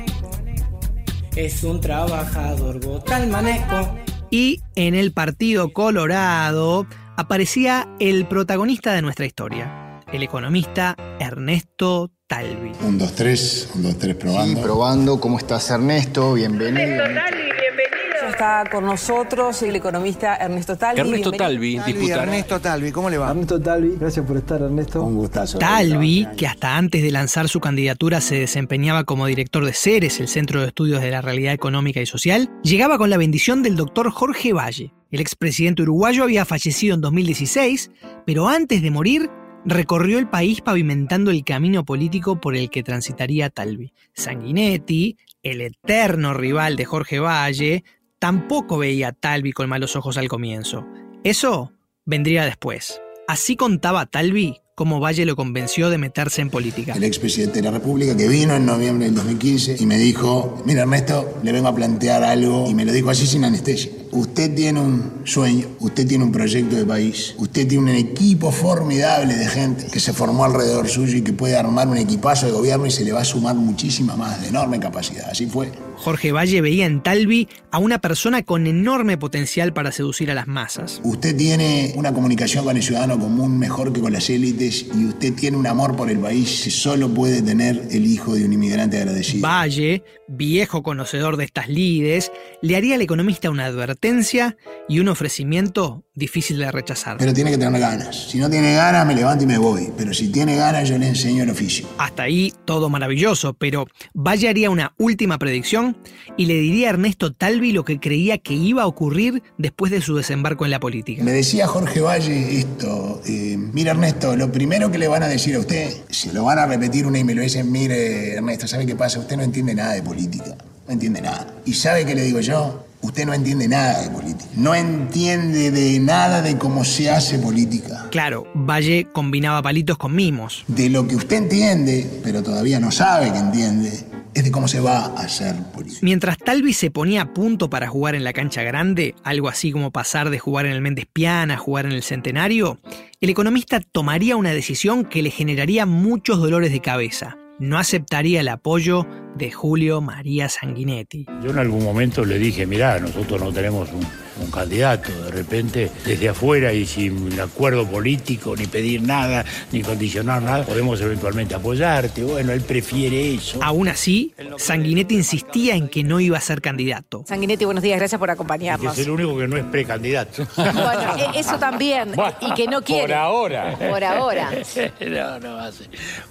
es 1.36 1.62
un 1.62 1.80
trabajador, 1.80 2.80
tal 3.04 3.28
manejo. 3.28 3.96
Y 4.30 4.60
en 4.74 4.96
el 4.96 5.12
Partido 5.12 5.72
Colorado 5.72 6.86
aparecía 7.16 7.88
el 8.00 8.26
protagonista 8.26 8.92
de 8.92 9.02
nuestra 9.02 9.26
historia, 9.26 10.00
el 10.12 10.24
economista 10.24 10.96
Ernesto 11.20 12.10
Talvi. 12.26 12.72
Un, 12.82 12.98
dos, 12.98 13.14
tres, 13.14 13.70
un, 13.74 13.84
dos, 13.84 13.96
tres, 13.96 14.16
probando. 14.16 14.56
Sí, 14.56 14.62
probando. 14.62 15.20
¿Cómo 15.20 15.38
estás, 15.38 15.70
Ernesto? 15.70 16.34
Bienvenido. 16.34 16.82
Ernesto 16.82 17.14
Talvi, 17.14 17.47
bienvenido. 17.78 18.28
Está 18.28 18.64
con 18.70 18.84
nosotros 18.84 19.62
el 19.62 19.76
economista 19.76 20.36
Ernesto 20.36 20.76
Talvi. 20.76 21.00
Ernesto 21.00 21.30
Talvi, 21.32 21.76
Talvi, 21.76 21.92
diputado. 21.92 22.22
Ernesto 22.22 22.60
Talvi, 22.60 22.92
¿cómo 22.92 23.08
le 23.08 23.18
va? 23.18 23.30
Ernesto 23.30 23.60
Talvi, 23.60 23.96
gracias 23.98 24.26
por 24.26 24.36
estar, 24.36 24.60
Ernesto. 24.60 25.02
Un 25.02 25.14
gustazo. 25.14 25.58
Talvi, 25.58 26.26
que 26.36 26.46
hasta 26.46 26.76
antes 26.76 27.02
de 27.02 27.10
lanzar 27.10 27.48
su 27.48 27.60
candidatura 27.60 28.20
se 28.20 28.38
desempeñaba 28.38 29.04
como 29.04 29.26
director 29.26 29.64
de 29.64 29.72
CERES, 29.72 30.20
el 30.20 30.28
Centro 30.28 30.60
de 30.60 30.68
Estudios 30.68 31.00
de 31.00 31.10
la 31.10 31.22
Realidad 31.22 31.54
Económica 31.54 32.00
y 32.00 32.06
Social, 32.06 32.50
llegaba 32.62 32.98
con 32.98 33.10
la 33.10 33.16
bendición 33.16 33.62
del 33.62 33.76
doctor 33.76 34.10
Jorge 34.10 34.52
Valle. 34.52 34.92
El 35.10 35.20
expresidente 35.20 35.82
uruguayo 35.82 36.24
había 36.24 36.44
fallecido 36.44 36.94
en 36.94 37.00
2016, 37.00 37.90
pero 38.26 38.48
antes 38.48 38.82
de 38.82 38.90
morir 38.90 39.30
recorrió 39.64 40.18
el 40.18 40.28
país 40.28 40.60
pavimentando 40.60 41.30
el 41.30 41.44
camino 41.44 41.84
político 41.84 42.40
por 42.40 42.56
el 42.56 42.70
que 42.70 42.82
transitaría 42.82 43.50
Talvi. 43.50 43.92
Sanguinetti, 44.12 45.16
el 45.42 45.60
eterno 45.60 46.34
rival 46.34 46.76
de 46.76 46.84
Jorge 46.84 47.20
Valle, 47.20 47.84
tampoco 48.18 48.78
veía 48.78 49.08
a 49.08 49.12
Talvi 49.12 49.52
con 49.52 49.68
malos 49.68 49.96
ojos 49.96 50.16
al 50.18 50.28
comienzo. 50.28 50.86
Eso 51.24 51.72
vendría 52.04 52.44
después. 52.44 53.02
Así 53.26 53.56
contaba 53.56 54.06
Talvi 54.06 54.60
cómo 54.78 55.00
Valle 55.00 55.26
lo 55.26 55.34
convenció 55.34 55.90
de 55.90 55.98
meterse 55.98 56.40
en 56.40 56.50
política. 56.50 56.92
El 56.94 57.02
expresidente 57.02 57.56
de 57.56 57.62
la 57.62 57.72
República 57.72 58.16
que 58.16 58.28
vino 58.28 58.54
en 58.54 58.64
noviembre 58.64 59.06
del 59.06 59.16
2015 59.16 59.78
y 59.80 59.86
me 59.86 59.98
dijo, 59.98 60.62
mira 60.66 60.82
Ernesto, 60.82 61.40
le 61.42 61.50
vengo 61.50 61.66
a 61.66 61.74
plantear 61.74 62.22
algo 62.22 62.70
y 62.70 62.74
me 62.74 62.84
lo 62.84 62.92
dijo 62.92 63.10
así 63.10 63.26
sin 63.26 63.44
anestesia. 63.44 63.90
Usted 64.12 64.54
tiene 64.54 64.78
un 64.78 65.22
sueño, 65.24 65.66
usted 65.80 66.06
tiene 66.06 66.22
un 66.22 66.30
proyecto 66.30 66.76
de 66.76 66.84
país, 66.84 67.34
usted 67.38 67.66
tiene 67.66 67.90
un 67.90 67.96
equipo 67.96 68.52
formidable 68.52 69.34
de 69.34 69.48
gente 69.48 69.86
que 69.88 69.98
se 69.98 70.12
formó 70.12 70.44
alrededor 70.44 70.88
suyo 70.88 71.18
y 71.18 71.22
que 71.22 71.32
puede 71.32 71.56
armar 71.56 71.88
un 71.88 71.96
equipazo 71.96 72.46
de 72.46 72.52
gobierno 72.52 72.86
y 72.86 72.92
se 72.92 73.04
le 73.04 73.10
va 73.10 73.22
a 73.22 73.24
sumar 73.24 73.56
muchísima 73.56 74.14
más, 74.14 74.40
de 74.40 74.46
enorme 74.46 74.78
capacidad. 74.78 75.28
Así 75.28 75.46
fue. 75.46 75.72
Jorge 75.98 76.32
Valle 76.32 76.60
veía 76.60 76.86
en 76.86 77.02
Talvi 77.02 77.48
a 77.70 77.78
una 77.78 77.98
persona 77.98 78.42
con 78.42 78.66
enorme 78.66 79.18
potencial 79.18 79.72
para 79.72 79.92
seducir 79.92 80.30
a 80.30 80.34
las 80.34 80.46
masas. 80.46 81.00
Usted 81.04 81.36
tiene 81.36 81.92
una 81.96 82.12
comunicación 82.12 82.64
con 82.64 82.76
el 82.76 82.82
ciudadano 82.82 83.18
común 83.18 83.58
mejor 83.58 83.92
que 83.92 84.00
con 84.00 84.12
las 84.12 84.30
élites 84.30 84.86
y 84.94 85.06
usted 85.06 85.34
tiene 85.34 85.56
un 85.56 85.66
amor 85.66 85.96
por 85.96 86.10
el 86.10 86.18
país 86.18 86.62
que 86.64 86.70
solo 86.70 87.08
puede 87.08 87.42
tener 87.42 87.88
el 87.90 88.06
hijo 88.06 88.34
de 88.34 88.44
un 88.44 88.52
inmigrante 88.52 88.96
agradecido. 88.96 89.46
Valle, 89.46 90.02
viejo 90.28 90.82
conocedor 90.82 91.36
de 91.36 91.44
estas 91.44 91.68
lides, 91.68 92.30
le 92.62 92.76
haría 92.76 92.94
al 92.94 93.02
economista 93.02 93.50
una 93.50 93.64
advertencia 93.64 94.56
y 94.88 95.00
un 95.00 95.08
ofrecimiento 95.08 96.04
difícil 96.14 96.58
de 96.58 96.70
rechazar. 96.70 97.16
Pero 97.18 97.32
tiene 97.32 97.50
que 97.50 97.58
tener 97.58 97.80
ganas. 97.80 98.28
Si 98.30 98.38
no 98.38 98.50
tiene 98.50 98.74
ganas, 98.74 99.06
me 99.06 99.14
levanto 99.14 99.44
y 99.44 99.46
me 99.46 99.58
voy. 99.58 99.92
Pero 99.96 100.12
si 100.12 100.28
tiene 100.28 100.56
ganas, 100.56 100.88
yo 100.88 100.98
le 100.98 101.08
enseño 101.08 101.44
el 101.44 101.50
oficio. 101.50 101.88
Hasta 101.98 102.24
ahí 102.24 102.52
todo 102.64 102.90
maravilloso, 102.90 103.54
pero 103.54 103.86
Valle 104.14 104.48
haría 104.48 104.70
una 104.70 104.94
última 104.98 105.38
predicción 105.38 105.96
y 106.36 106.46
le 106.46 106.54
diría 106.54 106.88
a 106.88 106.90
Ernesto 106.90 107.32
Talvi 107.32 107.72
lo 107.72 107.84
que 107.84 108.00
creía 108.00 108.38
que 108.38 108.54
iba 108.54 108.82
a 108.82 108.86
ocurrir 108.86 109.42
después 109.56 109.92
de 109.92 110.00
su 110.00 110.16
desembarco 110.16 110.64
en 110.64 110.72
la 110.72 110.80
política. 110.80 111.22
Me 111.22 111.32
decía 111.32 111.66
Jorge 111.66 112.00
Valle 112.00 112.58
esto, 112.58 113.22
eh, 113.26 113.56
mira 113.56 113.92
Ernesto, 113.92 114.36
lo 114.36 114.50
primero 114.50 114.90
que 114.90 114.98
le 114.98 115.08
van 115.08 115.22
a 115.22 115.28
decir 115.28 115.54
a 115.54 115.60
usted, 115.60 115.94
se 116.10 116.32
lo 116.32 116.44
van 116.44 116.58
a 116.58 116.66
repetir 116.66 117.06
una 117.06 117.18
y 117.18 117.24
lo 117.24 117.42
dicen, 117.42 117.70
mire 117.70 118.34
Ernesto, 118.34 118.66
¿sabe 118.66 118.86
qué 118.86 118.96
pasa? 118.96 119.20
Usted 119.20 119.36
no 119.36 119.42
entiende 119.42 119.74
nada 119.74 119.92
de 119.92 120.02
política, 120.02 120.17
no 120.26 120.92
entiende 120.92 121.20
nada. 121.20 121.46
¿Y 121.64 121.74
sabe 121.74 122.04
qué 122.04 122.14
le 122.14 122.22
digo 122.22 122.40
yo? 122.40 122.84
Usted 123.00 123.26
no 123.26 123.32
entiende 123.32 123.68
nada 123.68 124.02
de 124.02 124.10
política. 124.10 124.50
No 124.56 124.74
entiende 124.74 125.70
de 125.70 126.00
nada 126.00 126.42
de 126.42 126.58
cómo 126.58 126.84
se 126.84 127.10
hace 127.10 127.38
política. 127.38 128.06
Claro, 128.10 128.46
Valle 128.54 129.06
combinaba 129.12 129.62
palitos 129.62 129.98
con 129.98 130.14
mimos. 130.16 130.64
De 130.66 130.90
lo 130.90 131.06
que 131.06 131.14
usted 131.14 131.36
entiende, 131.36 132.20
pero 132.24 132.42
todavía 132.42 132.80
no 132.80 132.90
sabe 132.90 133.30
que 133.30 133.38
entiende, 133.38 133.92
es 134.34 134.44
de 134.44 134.50
cómo 134.50 134.66
se 134.66 134.80
va 134.80 135.06
a 135.06 135.20
hacer 135.20 135.54
política. 135.72 136.00
Mientras 136.02 136.38
Talvi 136.38 136.72
se 136.72 136.90
ponía 136.90 137.22
a 137.22 137.34
punto 137.34 137.70
para 137.70 137.86
jugar 137.86 138.16
en 138.16 138.24
la 138.24 138.32
cancha 138.32 138.62
grande, 138.62 139.14
algo 139.22 139.48
así 139.48 139.70
como 139.70 139.92
pasar 139.92 140.30
de 140.30 140.40
jugar 140.40 140.66
en 140.66 140.72
el 140.72 140.80
Méndez 140.80 141.06
Piana 141.12 141.54
a 141.54 141.58
jugar 141.58 141.86
en 141.86 141.92
el 141.92 142.02
Centenario, 142.02 142.80
el 143.20 143.30
economista 143.30 143.80
tomaría 143.80 144.36
una 144.36 144.50
decisión 144.50 145.04
que 145.04 145.22
le 145.22 145.30
generaría 145.30 145.86
muchos 145.86 146.38
dolores 146.38 146.72
de 146.72 146.80
cabeza. 146.80 147.36
No 147.58 147.78
aceptaría 147.78 148.40
el 148.40 148.48
apoyo 148.48 149.06
de 149.36 149.50
Julio 149.50 150.00
María 150.00 150.48
Sanguinetti. 150.48 151.26
Yo 151.42 151.50
en 151.50 151.58
algún 151.58 151.82
momento 151.82 152.24
le 152.24 152.38
dije, 152.38 152.66
mirá, 152.66 152.98
nosotros 153.00 153.40
no 153.40 153.52
tenemos 153.52 153.90
un, 153.92 154.06
un 154.40 154.50
candidato, 154.50 155.10
de 155.24 155.30
repente 155.30 155.90
desde 156.04 156.28
afuera 156.28 156.72
y 156.72 156.86
sin 156.86 157.38
acuerdo 157.40 157.86
político, 157.86 158.54
ni 158.56 158.66
pedir 158.66 159.02
nada, 159.02 159.44
ni 159.72 159.82
condicionar 159.82 160.42
nada, 160.42 160.64
podemos 160.64 161.00
eventualmente 161.00 161.54
apoyarte. 161.54 162.22
Bueno, 162.22 162.52
él 162.52 162.60
prefiere 162.60 163.34
eso. 163.34 163.58
Aún 163.62 163.88
así, 163.88 164.34
Sanguinetti 164.58 165.14
insistía 165.14 165.74
en 165.74 165.88
que 165.88 166.02
no 166.04 166.20
iba 166.20 166.38
a 166.38 166.40
ser 166.40 166.60
candidato. 166.60 167.24
Sanguinetti, 167.26 167.64
buenos 167.64 167.82
días, 167.82 167.98
gracias 167.98 168.18
por 168.18 168.28
Que 168.28 168.32
acompañarnos. 168.32 168.98
es 168.98 169.04
el 169.06 169.10
único 169.10 169.36
que 169.38 169.48
no 169.48 169.56
es 169.56 169.64
precandidato. 169.64 170.46
Bueno, 170.56 171.16
e- 171.34 171.40
eso 171.40 171.58
también, 171.58 172.12
y 172.40 172.54
que 172.54 172.66
no 172.66 172.82
quiere. 172.82 173.02
Por 173.08 173.12
ahora. 173.14 173.76
Por 173.78 174.04
ahora. 174.04 174.50
no, 175.00 175.40
no, 175.40 175.58
hace 175.58 175.84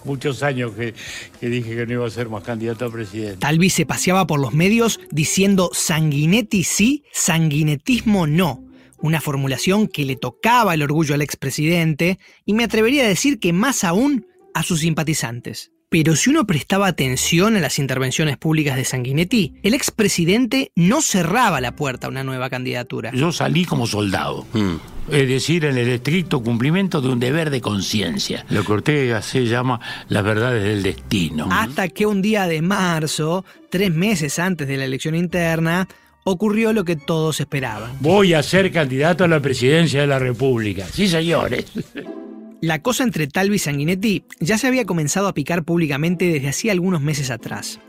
muchos 0.04 0.44
años 0.44 0.72
que, 0.74 0.94
que 1.40 1.48
dije 1.48 1.76
que 1.76 1.86
no 1.86 1.94
iba 1.94 2.08
a 2.08 2.10
ser 2.10 2.30
más 2.30 2.44
candidato 2.44 2.86
a 2.86 2.92
presidente. 2.92 3.38
Talvi 3.38 3.70
se 3.70 3.86
paseaba 3.86 4.28
por 4.28 4.40
los 4.40 4.54
medios 4.54 5.00
diciendo 5.12 5.70
Sanguinetti 5.74 6.64
sí, 6.64 7.04
no. 8.06 8.64
Una 9.00 9.22
formulación 9.22 9.88
que 9.88 10.06
le 10.06 10.16
tocaba 10.16 10.74
el 10.74 10.82
orgullo 10.82 11.14
al 11.14 11.22
expresidente 11.22 12.20
y 12.46 12.54
me 12.54 12.64
atrevería 12.64 13.04
a 13.04 13.08
decir 13.08 13.40
que 13.40 13.54
más 13.54 13.84
aún 13.84 14.26
a 14.54 14.64
sus 14.64 14.80
simpatizantes. 14.80 15.72
Pero 15.90 16.18
si 16.18 16.30
uno 16.30 16.46
prestaba 16.46 16.88
atención 16.88 17.56
a 17.56 17.62
las 17.62 17.80
intervenciones 17.80 18.36
públicas 18.38 18.76
de 18.76 18.84
Sanguinetti, 18.84 19.54
el 19.64 19.74
expresidente 19.74 20.72
no 20.76 21.02
cerraba 21.02 21.62
la 21.62 21.78
puerta 21.78 22.08
a 22.08 22.10
una 22.10 22.26
nueva 22.26 22.50
candidatura. 22.50 23.12
Yo 23.14 23.32
salí 23.32 23.64
como 23.64 23.88
soldado. 23.88 24.46
Es 25.10 25.30
decir, 25.30 25.64
en 25.64 25.78
el 25.78 25.88
estricto 25.88 26.44
cumplimiento 26.44 27.00
de 27.00 27.08
un 27.08 27.22
deber 27.22 27.52
de 27.52 27.62
conciencia. 27.62 28.46
Lo 28.50 28.66
que 28.66 28.74
Ortega 28.74 29.22
se 29.22 29.46
llama 29.46 29.80
las 30.10 30.26
verdades 30.26 30.62
del 30.62 30.84
destino. 30.84 31.48
Hasta 31.50 31.88
que 31.88 32.06
un 32.06 32.22
día 32.22 32.48
de 32.48 32.62
marzo, 32.62 33.46
tres 33.70 33.94
meses 33.94 34.40
antes 34.40 34.68
de 34.68 34.76
la 34.76 34.84
elección 34.84 35.16
interna, 35.16 35.88
ocurrió 36.30 36.74
lo 36.74 36.84
que 36.84 36.98
todos 36.98 37.40
esperaban. 37.40 37.92
Voy 38.02 38.34
a 38.34 38.44
ser 38.44 38.70
candidato 38.72 39.24
a 39.24 39.28
la 39.30 39.42
presidencia 39.42 40.02
de 40.02 40.08
la 40.08 40.20
República. 40.20 40.86
Sí, 40.92 41.08
señores. 41.08 41.66
La 42.60 42.82
cosa 42.82 43.04
entre 43.04 43.28
Talvi 43.28 43.56
y 43.56 43.60
Sanguinetti 43.60 44.24
ya 44.42 44.58
se 44.58 44.68
había 44.68 44.86
comenzado 44.86 45.28
a 45.28 45.34
picar 45.34 45.64
públicamente 45.64 46.26
desde 46.26 46.50
hacía 46.50 46.74
algunos 46.74 47.02
meses 47.02 47.32
atrás. 47.32 47.80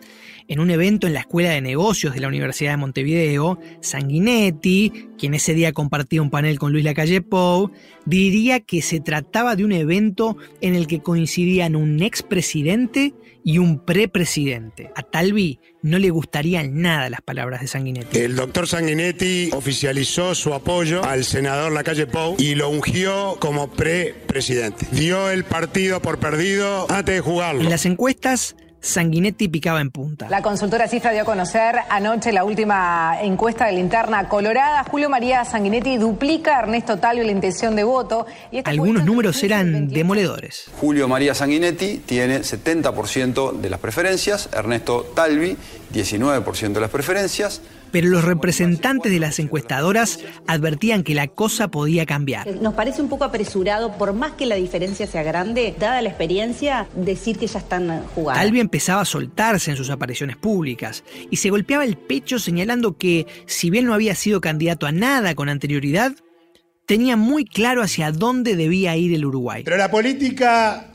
En 0.47 0.61
un 0.61 0.71
evento 0.71 1.07
en 1.07 1.15
la 1.15 1.21
Escuela 1.21 1.51
de 1.51 1.61
Negocios 1.61 2.15
de 2.15 2.21
la 2.21 2.29
Universidad 2.29 2.71
de 2.71 2.77
Montevideo, 2.77 3.59
Sanguinetti, 3.81 5.09
quien 5.19 5.35
ese 5.35 5.53
día 5.53 5.73
compartía 5.73 6.23
un 6.23 6.31
panel 6.31 6.59
con 6.59 6.73
Luis 6.73 6.85
Lacalle 6.85 7.21
Pou, 7.21 7.73
diría 8.07 8.61
que 8.61 8.83
se 8.83 9.01
trataba 9.01 9.57
de 9.57 9.65
un 9.65 9.73
evento 9.73 10.37
en 10.61 10.75
el 10.75 10.87
que 10.87 11.01
coincidían 11.01 11.75
un 11.75 12.03
expresidente 12.03 13.15
y 13.49 13.57
un 13.57 13.79
prepresidente. 13.79 14.91
A 14.95 15.03
Talvi 15.03 15.59
no 15.81 15.99
le 15.99 16.11
gustarían 16.11 16.83
nada 16.83 17.09
las 17.09 17.23
palabras 17.23 17.63
de 17.63 17.67
Sanguinetti. 17.67 18.19
El 18.19 18.37
doctor 18.37 18.69
Sanguinetti 18.69 19.49
oficializó 19.55 20.35
su 20.35 20.53
apoyo 20.53 21.03
al 21.03 21.25
senador 21.25 21.73
Lacalle 21.73 22.07
Pou 22.07 22.37
y 22.39 22.57
lo 22.57 22.69
ungió 22.69 23.39
como 23.41 23.71
pre-presidente. 23.71 24.87
Dio 24.93 25.31
el 25.31 25.45
partido 25.45 26.03
por 26.03 26.19
perdido 26.19 26.85
antes 26.91 27.15
de 27.15 27.21
jugarlo. 27.23 27.63
En 27.63 27.71
las 27.71 27.87
encuestas, 27.87 28.55
Sanguinetti 28.81 29.49
picaba 29.49 29.81
en 29.81 29.91
punta. 29.91 30.29
La 30.29 30.41
consultora 30.43 30.87
Cifra 30.89 31.11
dio 31.13 31.23
a 31.23 31.25
conocer 31.25 31.77
anoche 31.91 32.33
la 32.33 32.45
última 32.45 33.19
encuesta 33.21 33.67
de 33.67 33.73
linterna 33.73 34.29
colorada. 34.29 34.85
Julio 34.85 35.11
María 35.11 35.45
Sanguinetti 35.45 35.97
duplica 35.99 36.59
a 36.59 36.63
Ernesto 36.63 36.99
Talvi 36.99 37.25
la 37.25 37.33
intención 37.33 37.75
de 37.75 37.85
voto. 37.85 38.27
Y 38.53 38.63
Algunos 38.65 39.05
números 39.05 39.43
eran 39.43 39.89
demoledores. 39.89 40.71
Julio 40.81 41.09
María 41.09 41.35
Sanguinetti 41.35 42.03
tiene 42.07 42.41
70% 42.41 43.53
de 43.53 43.71
las 43.71 43.81
preferencias, 43.81 44.49
Ernesto 44.53 45.11
Talvi 45.15 45.57
19% 45.93 46.73
de 46.73 46.81
las 46.81 46.91
preferencias. 46.91 47.61
Pero 47.91 48.09
los 48.09 48.25
representantes 48.25 49.11
de 49.11 49.19
las 49.19 49.39
encuestadoras 49.39 50.21
advertían 50.47 51.03
que 51.03 51.15
la 51.15 51.29
cosa 51.29 51.69
podía 51.69 52.07
cambiar. 52.07 52.47
Nos 52.61 52.75
parece 52.75 53.03
un 53.03 53.09
poco 53.09 53.25
apresurado, 53.25 53.97
por 53.97 54.13
más 54.13 54.33
que 54.33 54.47
la 54.47 54.57
diferencia 54.57 55.07
sea 55.07 55.23
grande, 55.23 55.75
dada 55.79 56.03
la 56.03 56.09
experiencia, 56.09 56.89
decir 56.95 57.39
que 57.39 57.47
ya 57.47 57.59
están 57.59 58.03
jugadas. 58.15 58.43
Talvi 58.43 58.61
empezaba 58.61 59.03
a 59.03 59.05
soltarse 59.05 59.71
en 59.71 59.77
sus 59.77 59.91
apariciones 59.91 60.37
públicas 60.37 61.05
y 61.31 61.37
se 61.37 61.51
golpeaba 61.51 61.85
el 61.85 61.97
pecho 61.97 62.39
señalando 62.39 62.97
que, 62.97 63.27
si 63.47 63.71
bien 63.71 63.87
no 63.87 63.95
había 63.95 64.15
sido 64.15 64.41
candidato 64.41 64.87
a 64.87 64.93
nada 64.93 65.35
con 65.35 65.49
anterioridad, 65.49 66.13
tenía 66.87 67.17
muy 67.17 67.45
claro 67.45 67.83
hacia 67.83 68.13
dónde 68.13 68.57
debía 68.57 68.97
ir 68.97 69.15
el 69.15 69.25
Uruguay. 69.25 69.63
Pero 69.65 69.77
la 69.77 69.91
política 69.91 70.95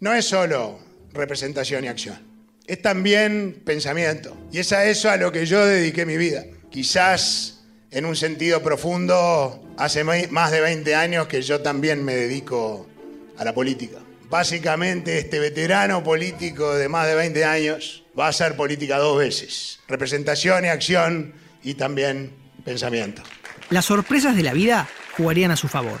no 0.00 0.12
es 0.12 0.26
solo 0.26 0.78
representación 1.12 1.84
y 1.84 1.88
acción. 1.88 2.29
Es 2.70 2.80
también 2.80 3.62
pensamiento. 3.64 4.36
Y 4.52 4.58
es 4.58 4.72
a 4.72 4.84
eso 4.84 5.10
a 5.10 5.16
lo 5.16 5.32
que 5.32 5.44
yo 5.44 5.66
dediqué 5.66 6.06
mi 6.06 6.16
vida. 6.16 6.44
Quizás 6.70 7.56
En 7.90 8.06
un 8.06 8.14
sentido 8.14 8.62
profundo, 8.62 9.60
hace 9.76 10.04
más 10.04 10.52
de 10.52 10.60
20 10.60 10.94
años 10.94 11.26
que 11.26 11.42
yo 11.42 11.60
también 11.60 12.04
me 12.04 12.14
dedico 12.14 12.86
a 13.36 13.44
la 13.44 13.52
política. 13.52 13.96
Básicamente, 14.28 15.18
este 15.18 15.40
veterano 15.40 16.04
político 16.04 16.72
de 16.76 16.88
más 16.88 17.08
de 17.08 17.16
20 17.16 17.44
años 17.44 18.04
va 18.16 18.26
a 18.26 18.28
hacer 18.28 18.54
política 18.54 18.98
dos 18.98 19.18
veces. 19.18 19.80
Representación 19.88 20.64
y 20.64 20.68
acción 20.68 21.34
y 21.64 21.74
también 21.74 22.30
pensamiento. 22.64 23.24
Las 23.70 23.86
sorpresas 23.86 24.36
de 24.36 24.44
la 24.44 24.52
vida 24.52 24.88
jugarían 25.16 25.50
a 25.50 25.56
su 25.56 25.66
favor. 25.66 25.98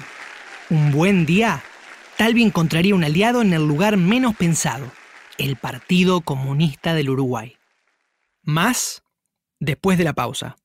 Un 0.70 0.92
buen 0.92 1.26
día, 1.26 1.64
Talvi 2.16 2.44
encontraría 2.44 2.94
un 2.94 3.02
aliado 3.02 3.42
en 3.42 3.52
el 3.52 3.66
lugar 3.66 3.96
menos 3.96 4.36
pensado, 4.36 4.92
el 5.40 5.56
Partido 5.56 6.20
Comunista 6.20 6.94
del 6.94 7.08
Uruguay. 7.08 7.54
Más 8.42 9.02
después 9.58 9.96
de 9.96 10.04
la 10.04 10.12
pausa. 10.12 10.56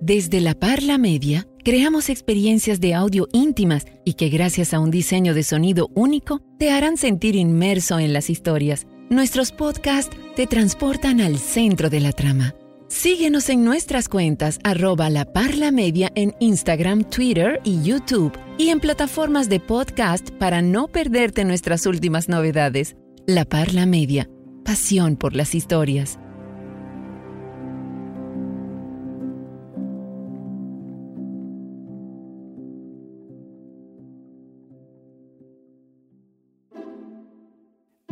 Desde 0.00 0.40
la 0.40 0.54
Parla 0.54 0.98
Media, 0.98 1.46
creamos 1.64 2.10
experiencias 2.10 2.78
de 2.80 2.92
audio 2.92 3.26
íntimas 3.32 3.86
y 4.04 4.14
que 4.14 4.28
gracias 4.28 4.74
a 4.74 4.80
un 4.80 4.90
diseño 4.90 5.32
de 5.32 5.44
sonido 5.44 5.88
único 5.94 6.40
te 6.58 6.70
harán 6.70 6.98
sentir 6.98 7.36
inmerso 7.36 7.98
en 7.98 8.12
las 8.12 8.28
historias. 8.28 8.86
Nuestros 9.08 9.50
podcasts 9.50 10.14
te 10.36 10.46
transportan 10.46 11.20
al 11.20 11.38
centro 11.38 11.88
de 11.88 12.00
la 12.00 12.12
trama. 12.12 12.54
Síguenos 12.92 13.48
en 13.48 13.64
nuestras 13.64 14.06
cuentas 14.06 14.58
arroba 14.64 15.08
la 15.08 15.24
Parla 15.24 15.72
Media 15.72 16.12
en 16.14 16.34
Instagram, 16.40 17.04
Twitter 17.04 17.58
y 17.64 17.82
YouTube 17.82 18.38
y 18.58 18.68
en 18.68 18.80
plataformas 18.80 19.48
de 19.48 19.60
podcast 19.60 20.28
para 20.32 20.60
no 20.60 20.88
perderte 20.88 21.46
nuestras 21.46 21.86
últimas 21.86 22.28
novedades. 22.28 22.94
La 23.26 23.46
Parla 23.46 23.86
Media, 23.86 24.28
pasión 24.62 25.16
por 25.16 25.34
las 25.34 25.54
historias. 25.54 26.18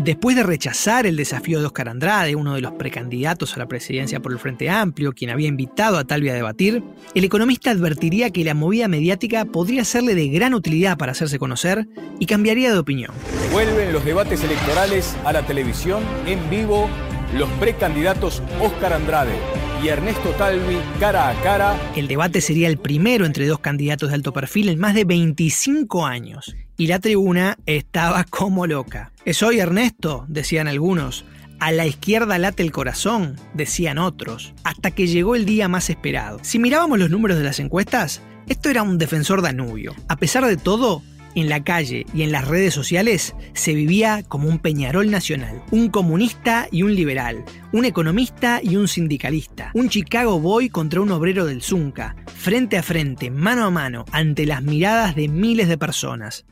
Después 0.02 0.35
de 0.35 0.42
rechazar 0.42 1.04
el 1.04 1.14
desafío 1.14 1.61
de 1.61 1.66
Oscar 1.66 1.90
Andrade, 1.90 2.35
uno 2.35 2.54
de 2.54 2.62
los 2.62 2.73
precandidatos 2.73 3.54
a 3.54 3.59
la 3.59 3.69
presidencia 3.69 4.19
por 4.19 4.33
el 4.33 4.38
Frente 4.38 4.71
Amplio, 4.71 5.12
quien 5.12 5.28
había 5.28 5.47
invitado 5.47 5.99
a 5.99 6.04
Talvi 6.04 6.30
a 6.30 6.35
debatir, 6.35 6.83
el 7.14 7.25
economista 7.25 7.71
advertiría 7.71 8.30
que 8.30 8.42
la 8.42 8.54
movida 8.54 8.88
mediática 8.88 9.45
podría 9.45 9.85
serle 9.85 10.14
de 10.14 10.28
gran 10.28 10.54
utilidad 10.54 10.97
para 10.97 11.12
hacerse 11.12 11.38
conocer 11.38 11.87
y 12.19 12.25
cambiaría 12.25 12.73
de 12.73 12.78
opinión. 12.78 13.11
Vuelven 13.52 13.92
los 13.92 14.02
debates 14.02 14.42
electorales 14.42 15.14
a 15.26 15.35
la 15.35 15.45
televisión 15.45 16.02
en 16.25 16.49
vivo 16.49 16.88
los 17.37 17.50
precandidatos 17.61 18.42
Oscar 18.59 18.95
Andrade 18.95 19.35
y 19.83 19.89
Ernesto 19.89 20.31
Talvi 20.31 20.79
cara 20.99 21.31
a 21.31 21.43
cara. 21.43 21.77
El 21.97 22.09
debate 22.09 22.41
sería 22.41 22.69
el 22.69 22.79
primero 22.79 23.25
entre 23.25 23.47
dos 23.47 23.61
candidatos 23.61 24.11
de 24.11 24.15
alto 24.17 24.33
perfil 24.33 24.69
en 24.69 24.79
más 24.79 24.95
de 24.95 25.05
25 25.05 26.07
años 26.07 26.55
y 26.77 26.87
la 26.87 26.99
tribuna 26.99 27.59
estaba 27.67 28.25
como 28.25 28.67
loca. 28.67 29.13
Es 29.25 29.43
hoy 29.43 29.61
Ernesto, 29.61 30.25
decían 30.29 30.69
algunos. 30.69 31.25
A 31.59 31.73
la 31.73 31.87
izquierda 31.87 32.39
late 32.39 32.63
el 32.63 32.73
corazón, 32.73 33.37
decían 33.53 33.99
otros, 33.99 34.55
hasta 34.65 34.91
que 34.91 35.07
llegó 35.07 35.35
el 35.35 35.45
día 35.45 35.69
más 35.69 35.91
esperado. 35.91 36.39
Si 36.43 36.59
mirábamos 36.59 36.99
los 36.99 37.11
números 37.11 37.37
de 37.37 37.45
las 37.45 37.61
encuestas, 37.61 38.23
esto 38.49 38.71
era 38.71 38.83
un 38.83 38.97
defensor 38.97 39.43
danubio. 39.43 39.95
A 40.09 40.17
pesar 40.17 40.47
de 40.47 40.57
todo, 40.57 41.03
en 41.35 41.49
la 41.49 41.63
calle 41.63 42.07
y 42.15 42.23
en 42.23 42.33
las 42.33 42.47
redes 42.47 42.75
sociales 42.75 43.35
se 43.55 43.75
vivía 43.75 44.23
como 44.27 44.49
un 44.49 44.59
Peñarol 44.59 45.11
nacional, 45.11 45.63
un 45.71 45.89
comunista 45.89 46.69
y 46.71 46.83
un 46.83 46.95
liberal, 46.95 47.45
un 47.73 47.85
economista 47.85 48.61
y 48.63 48.77
un 48.77 48.89
sindicalista, 48.89 49.71
un 49.75 49.89
Chicago 49.89 50.41
Boy 50.41 50.71
contra 50.71 51.01
un 51.01 51.11
obrero 51.11 51.47
del 51.47 51.63
Zunca, 51.63 52.17
frente 52.37 52.79
a 52.79 52.83
frente, 52.83 53.31
mano 53.31 53.65
a 53.65 53.71
mano, 53.71 54.05
ante 54.13 54.47
las 54.47 54.63
miradas 54.63 55.15
de 55.15 55.29
miles 55.29 55.69
de 55.69 55.79
personas. 55.79 56.45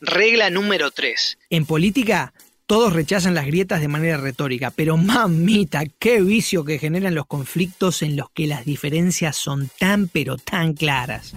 Regla 0.00 0.50
número 0.50 0.90
3. 0.90 1.38
En 1.50 1.64
política, 1.64 2.34
todos 2.66 2.94
rechazan 2.94 3.34
las 3.34 3.46
grietas 3.46 3.80
de 3.82 3.88
manera 3.88 4.16
retórica, 4.16 4.70
pero 4.70 4.96
mamita, 4.96 5.84
qué 5.98 6.22
vicio 6.22 6.64
que 6.64 6.78
generan 6.78 7.14
los 7.14 7.26
conflictos 7.26 8.00
en 8.00 8.16
los 8.16 8.30
que 8.30 8.46
las 8.46 8.64
diferencias 8.64 9.36
son 9.36 9.70
tan 9.78 10.08
pero 10.08 10.38
tan 10.38 10.72
claras. 10.72 11.34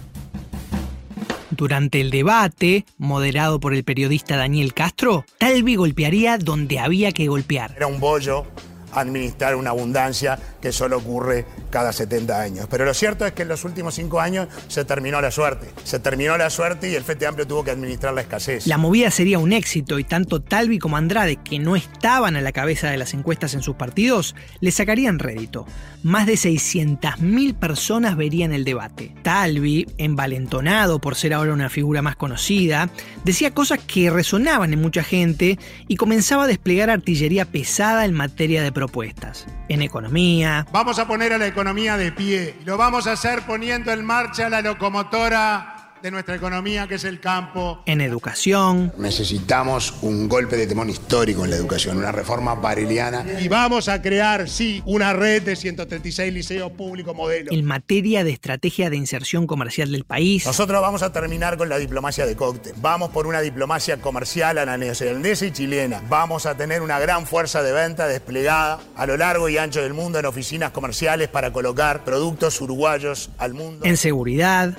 Durante 1.57 1.99
el 1.99 2.11
debate, 2.11 2.85
moderado 2.99 3.59
por 3.59 3.73
el 3.73 3.83
periodista 3.83 4.37
Daniel 4.37 4.75
Castro, 4.75 5.25
Talvi 5.39 5.75
golpearía 5.75 6.37
donde 6.37 6.77
había 6.77 7.11
que 7.11 7.27
golpear. 7.27 7.73
Era 7.75 7.87
un 7.87 7.99
bollo 7.99 8.45
administrar 8.93 9.55
una 9.55 9.71
abundancia 9.71 10.37
que 10.61 10.71
solo 10.71 10.97
ocurre 10.97 11.45
cada 11.69 11.91
70 11.93 12.39
años. 12.39 12.67
Pero 12.69 12.85
lo 12.85 12.93
cierto 12.93 13.25
es 13.25 13.33
que 13.33 13.43
en 13.43 13.47
los 13.49 13.63
últimos 13.63 13.95
cinco 13.95 14.19
años 14.19 14.47
se 14.67 14.85
terminó 14.85 15.21
la 15.21 15.31
suerte. 15.31 15.67
Se 15.83 15.99
terminó 15.99 16.37
la 16.37 16.49
suerte 16.49 16.89
y 16.89 16.95
el 16.95 17.03
Frente 17.03 17.27
Amplio 17.27 17.47
tuvo 17.47 17.63
que 17.63 17.71
administrar 17.71 18.13
la 18.13 18.21
escasez. 18.21 18.67
La 18.67 18.77
movida 18.77 19.11
sería 19.11 19.39
un 19.39 19.53
éxito 19.53 19.99
y 19.99 20.03
tanto 20.03 20.41
Talvi 20.41 20.79
como 20.79 20.97
Andrade, 20.97 21.37
que 21.37 21.59
no 21.59 21.75
estaban 21.75 22.35
a 22.35 22.41
la 22.41 22.51
cabeza 22.51 22.89
de 22.89 22.97
las 22.97 23.13
encuestas 23.13 23.53
en 23.53 23.61
sus 23.61 23.75
partidos, 23.75 24.35
le 24.59 24.71
sacarían 24.71 25.19
rédito. 25.19 25.65
Más 26.03 26.27
de 26.27 26.33
600.000 26.33 27.55
personas 27.55 28.15
verían 28.15 28.53
el 28.53 28.63
debate. 28.63 29.13
Talvi, 29.23 29.87
envalentonado 29.97 30.99
por 30.99 31.15
ser 31.15 31.33
ahora 31.33 31.53
una 31.53 31.69
figura 31.69 32.01
más 32.01 32.15
conocida, 32.15 32.89
decía 33.23 33.53
cosas 33.53 33.79
que 33.79 34.09
resonaban 34.09 34.73
en 34.73 34.81
mucha 34.81 35.03
gente 35.03 35.59
y 35.87 35.95
comenzaba 35.95 36.43
a 36.43 36.47
desplegar 36.47 36.89
artillería 36.89 37.45
pesada 37.45 38.05
en 38.05 38.13
materia 38.13 38.63
de 38.63 38.71
propuestas. 38.71 39.45
En 39.69 39.81
economía. 39.81 40.46
Vamos 40.71 40.99
a 40.99 41.07
poner 41.07 41.33
a 41.33 41.37
la 41.37 41.47
economía 41.47 41.97
de 41.97 42.11
pie. 42.11 42.59
Lo 42.65 42.77
vamos 42.77 43.07
a 43.07 43.13
hacer 43.13 43.41
poniendo 43.43 43.91
en 43.91 44.05
marcha 44.05 44.49
la 44.49 44.61
locomotora 44.61 45.76
de 46.01 46.11
nuestra 46.11 46.35
economía, 46.35 46.87
que 46.87 46.95
es 46.95 47.03
el 47.03 47.19
campo. 47.19 47.81
En 47.85 48.01
educación. 48.01 48.93
Necesitamos 48.97 49.95
un 50.01 50.27
golpe 50.27 50.57
de 50.57 50.67
timón 50.67 50.89
histórico 50.89 51.45
en 51.45 51.51
la 51.51 51.57
educación, 51.57 51.97
una 51.97 52.11
reforma 52.11 52.55
bareliana. 52.55 53.25
Y 53.39 53.47
vamos 53.47 53.89
a 53.89 54.01
crear, 54.01 54.47
sí, 54.49 54.81
una 54.85 55.13
red 55.13 55.43
de 55.43 55.55
136 55.55 56.33
liceos 56.33 56.71
públicos 56.71 57.15
modelo. 57.15 57.51
En 57.51 57.65
materia 57.65 58.23
de 58.23 58.31
estrategia 58.31 58.89
de 58.89 58.97
inserción 58.97 59.47
comercial 59.47 59.91
del 59.91 60.03
país. 60.03 60.45
Nosotros 60.45 60.81
vamos 60.81 61.01
a 61.03 61.11
terminar 61.11 61.57
con 61.57 61.69
la 61.69 61.77
diplomacia 61.77 62.25
de 62.25 62.35
cóctel. 62.35 62.73
Vamos 62.77 63.09
por 63.09 63.27
una 63.27 63.41
diplomacia 63.41 63.97
comercial 63.97 64.57
a 64.57 64.65
la 64.65 64.77
neozelandesa 64.77 65.45
y 65.45 65.51
chilena. 65.51 66.01
Vamos 66.09 66.45
a 66.45 66.55
tener 66.55 66.81
una 66.81 66.99
gran 66.99 67.25
fuerza 67.25 67.63
de 67.63 67.71
venta 67.71 68.07
desplegada 68.07 68.79
a 68.95 69.05
lo 69.05 69.17
largo 69.17 69.49
y 69.49 69.57
ancho 69.57 69.81
del 69.81 69.93
mundo 69.93 70.19
en 70.19 70.25
oficinas 70.25 70.71
comerciales 70.71 71.27
para 71.27 71.51
colocar 71.51 72.03
productos 72.03 72.59
uruguayos 72.61 73.29
al 73.37 73.53
mundo. 73.53 73.85
En 73.85 73.97
seguridad 73.97 74.77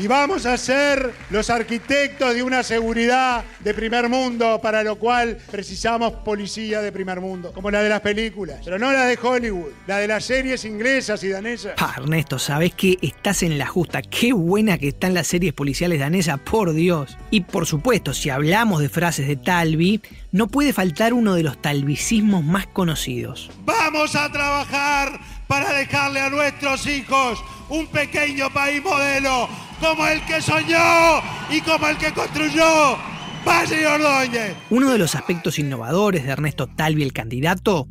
y 0.00 0.06
vamos 0.06 0.46
a 0.46 0.56
ser 0.56 1.12
los 1.30 1.50
arquitectos 1.50 2.32
de 2.32 2.42
una 2.42 2.62
seguridad 2.62 3.44
de 3.58 3.74
primer 3.74 4.08
mundo, 4.08 4.60
para 4.62 4.84
lo 4.84 4.96
cual 4.96 5.38
precisamos 5.50 6.12
policía 6.24 6.80
de 6.80 6.92
primer 6.92 7.20
mundo, 7.20 7.52
como 7.52 7.68
la 7.68 7.82
de 7.82 7.88
las 7.88 8.00
películas, 8.00 8.60
pero 8.64 8.78
no 8.78 8.92
la 8.92 9.06
de 9.06 9.18
Hollywood, 9.20 9.72
la 9.88 9.98
de 9.98 10.06
las 10.06 10.24
series 10.24 10.64
inglesas 10.64 11.24
y 11.24 11.30
danesas. 11.30 11.74
Ah, 11.78 11.94
Ernesto, 11.96 12.38
sabes 12.38 12.74
que 12.74 12.96
estás 13.02 13.42
en 13.42 13.58
la 13.58 13.66
justa. 13.66 14.00
Qué 14.02 14.32
buena 14.32 14.78
que 14.78 14.88
están 14.88 15.14
las 15.14 15.26
series 15.26 15.52
policiales 15.52 15.98
danesas, 15.98 16.38
por 16.38 16.72
Dios. 16.72 17.16
Y 17.30 17.40
por 17.40 17.66
supuesto, 17.66 18.14
si 18.14 18.30
hablamos 18.30 18.80
de 18.80 18.88
frases 18.88 19.26
de 19.26 19.36
Talvi, 19.36 20.00
no 20.30 20.46
puede 20.46 20.72
faltar 20.72 21.12
uno 21.12 21.34
de 21.34 21.42
los 21.42 21.60
talvicismos 21.60 22.44
más 22.44 22.68
conocidos. 22.68 23.50
Vamos 23.64 24.14
a 24.14 24.30
trabajar 24.30 25.18
para 25.48 25.72
dejarle 25.72 26.20
a 26.20 26.30
nuestros 26.30 26.86
hijos 26.86 27.42
un 27.68 27.86
pequeño 27.88 28.52
país 28.52 28.82
modelo 28.82 29.48
como 29.80 30.06
el 30.06 30.24
que 30.24 30.42
soñó 30.42 31.22
y 31.50 31.60
como 31.60 31.88
el 31.88 31.96
que 31.96 32.12
construyó 32.12 32.98
Valle 33.46 33.86
Ordóñez. 33.86 34.54
Uno 34.70 34.90
de 34.90 34.98
los 34.98 35.14
aspectos 35.14 35.58
innovadores 35.58 36.24
de 36.24 36.30
Ernesto 36.30 36.66
Talvi, 36.66 37.02
el 37.02 37.12
candidato, 37.12 37.88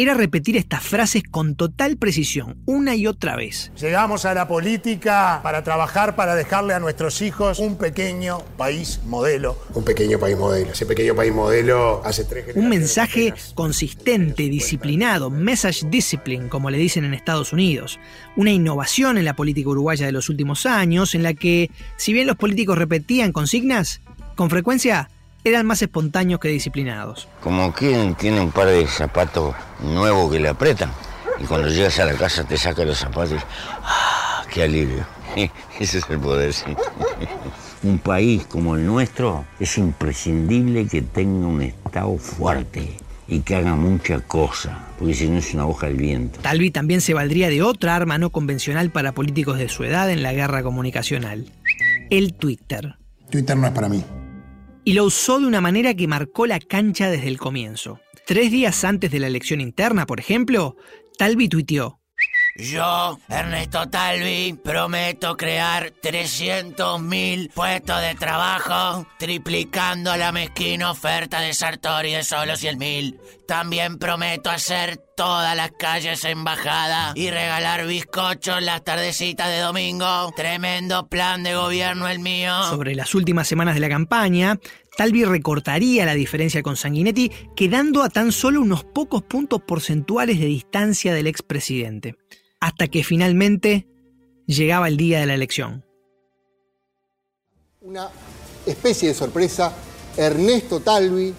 era 0.00 0.14
repetir 0.14 0.56
estas 0.56 0.84
frases 0.84 1.24
con 1.28 1.56
total 1.56 1.96
precisión, 1.96 2.56
una 2.66 2.94
y 2.94 3.08
otra 3.08 3.34
vez. 3.34 3.72
Llegamos 3.80 4.24
a 4.26 4.32
la 4.32 4.46
política 4.46 5.40
para 5.42 5.64
trabajar, 5.64 6.14
para 6.14 6.36
dejarle 6.36 6.72
a 6.72 6.78
nuestros 6.78 7.20
hijos 7.20 7.58
un 7.58 7.76
pequeño 7.76 8.38
país 8.56 9.00
modelo. 9.06 9.58
Un 9.74 9.84
pequeño 9.84 10.20
país 10.20 10.38
modelo. 10.38 10.70
Ese 10.70 10.86
pequeño 10.86 11.16
país 11.16 11.32
modelo 11.32 12.00
hace 12.04 12.22
tres 12.24 12.54
Un 12.54 12.68
mensaje 12.68 13.34
consistente, 13.56 14.44
disciplinado, 14.44 15.30
message 15.30 15.84
discipline, 15.90 16.48
como 16.48 16.70
le 16.70 16.78
dicen 16.78 17.04
en 17.04 17.12
Estados 17.12 17.52
Unidos. 17.52 17.98
Una 18.36 18.52
innovación 18.52 19.18
en 19.18 19.24
la 19.24 19.34
política 19.34 19.70
uruguaya 19.70 20.06
de 20.06 20.12
los 20.12 20.28
últimos 20.28 20.64
años, 20.64 21.16
en 21.16 21.24
la 21.24 21.34
que, 21.34 21.72
si 21.96 22.12
bien 22.12 22.28
los 22.28 22.36
políticos 22.36 22.78
repetían 22.78 23.32
consignas, 23.32 24.00
con 24.36 24.48
frecuencia 24.48 25.10
eran 25.48 25.66
más 25.66 25.82
espontáneos 25.82 26.40
que 26.40 26.48
disciplinados. 26.48 27.28
Como 27.42 27.72
quien 27.72 28.14
tiene 28.14 28.40
un 28.40 28.50
par 28.50 28.68
de 28.68 28.86
zapatos 28.86 29.54
nuevos 29.80 30.30
que 30.30 30.40
le 30.40 30.48
apretan 30.48 30.90
y 31.40 31.44
cuando 31.44 31.68
llegas 31.68 31.98
a 32.00 32.04
la 32.04 32.14
casa 32.14 32.44
te 32.44 32.56
saca 32.56 32.84
los 32.84 32.98
zapatos. 32.98 33.42
¡Ah, 33.82 34.44
qué 34.52 34.64
alivio! 34.64 35.06
Ese 35.78 35.98
es 35.98 36.10
el 36.10 36.18
poder, 36.18 36.52
sí. 36.52 36.64
Un 37.82 37.98
país 37.98 38.46
como 38.46 38.74
el 38.74 38.84
nuestro 38.84 39.44
es 39.60 39.78
imprescindible 39.78 40.86
que 40.86 41.02
tenga 41.02 41.46
un 41.46 41.62
Estado 41.62 42.16
fuerte, 42.18 42.96
y 43.28 43.40
que 43.40 43.54
haga 43.54 43.76
mucha 43.76 44.20
cosa, 44.20 44.86
porque 44.98 45.14
si 45.14 45.28
no 45.28 45.38
es 45.38 45.52
una 45.52 45.66
hoja 45.66 45.86
al 45.86 45.94
viento. 45.94 46.40
Talvi 46.40 46.70
también 46.70 47.00
se 47.00 47.14
valdría 47.14 47.50
de 47.50 47.62
otra 47.62 47.94
arma 47.94 48.18
no 48.18 48.30
convencional 48.30 48.90
para 48.90 49.12
políticos 49.12 49.58
de 49.58 49.68
su 49.68 49.84
edad 49.84 50.10
en 50.10 50.22
la 50.22 50.32
guerra 50.32 50.62
comunicacional, 50.62 51.52
el 52.10 52.34
Twitter. 52.34 52.96
Twitter 53.30 53.56
no 53.56 53.66
es 53.66 53.72
para 53.72 53.88
mí. 53.90 54.02
Y 54.88 54.94
lo 54.94 55.04
usó 55.04 55.38
de 55.38 55.46
una 55.46 55.60
manera 55.60 55.92
que 55.92 56.08
marcó 56.08 56.46
la 56.46 56.60
cancha 56.60 57.10
desde 57.10 57.28
el 57.28 57.36
comienzo. 57.36 58.00
Tres 58.26 58.50
días 58.50 58.84
antes 58.84 59.10
de 59.10 59.18
la 59.18 59.26
elección 59.26 59.60
interna, 59.60 60.06
por 60.06 60.18
ejemplo, 60.18 60.76
Talvi 61.18 61.46
tuiteó. 61.46 62.00
Yo, 62.60 63.20
Ernesto 63.28 63.88
Talvi, 63.88 64.52
prometo 64.52 65.36
crear 65.36 65.92
300.000 66.02 67.52
puestos 67.52 68.00
de 68.00 68.16
trabajo, 68.16 69.06
triplicando 69.16 70.16
la 70.16 70.32
mezquina 70.32 70.90
oferta 70.90 71.40
de 71.40 71.54
Sartori 71.54 72.14
de 72.14 72.24
solo 72.24 72.54
100.000. 72.54 73.16
También 73.46 73.98
prometo 73.98 74.50
hacer 74.50 74.96
todas 75.16 75.54
las 75.56 75.70
calles 75.78 76.24
embajada 76.24 77.12
y 77.14 77.30
regalar 77.30 77.86
bizcochos 77.86 78.60
las 78.60 78.82
tardecitas 78.82 79.50
de 79.50 79.60
domingo. 79.60 80.32
Tremendo 80.34 81.06
plan 81.06 81.44
de 81.44 81.54
gobierno 81.54 82.08
el 82.08 82.18
mío. 82.18 82.64
Sobre 82.64 82.96
las 82.96 83.14
últimas 83.14 83.46
semanas 83.46 83.74
de 83.74 83.80
la 83.82 83.88
campaña, 83.88 84.58
Talvi 84.96 85.24
recortaría 85.24 86.04
la 86.04 86.14
diferencia 86.14 86.60
con 86.64 86.76
Sanguinetti, 86.76 87.30
quedando 87.54 88.02
a 88.02 88.08
tan 88.08 88.32
solo 88.32 88.60
unos 88.60 88.82
pocos 88.82 89.22
puntos 89.22 89.62
porcentuales 89.62 90.40
de 90.40 90.46
distancia 90.46 91.14
del 91.14 91.28
expresidente 91.28 92.16
hasta 92.60 92.88
que 92.88 93.04
finalmente 93.04 93.86
llegaba 94.46 94.88
el 94.88 94.96
día 94.96 95.20
de 95.20 95.26
la 95.26 95.34
elección. 95.34 95.84
Una 97.80 98.08
especie 98.66 99.08
de 99.08 99.14
sorpresa, 99.14 99.72
Ernesto 100.16 100.80
Talvi 100.80 101.32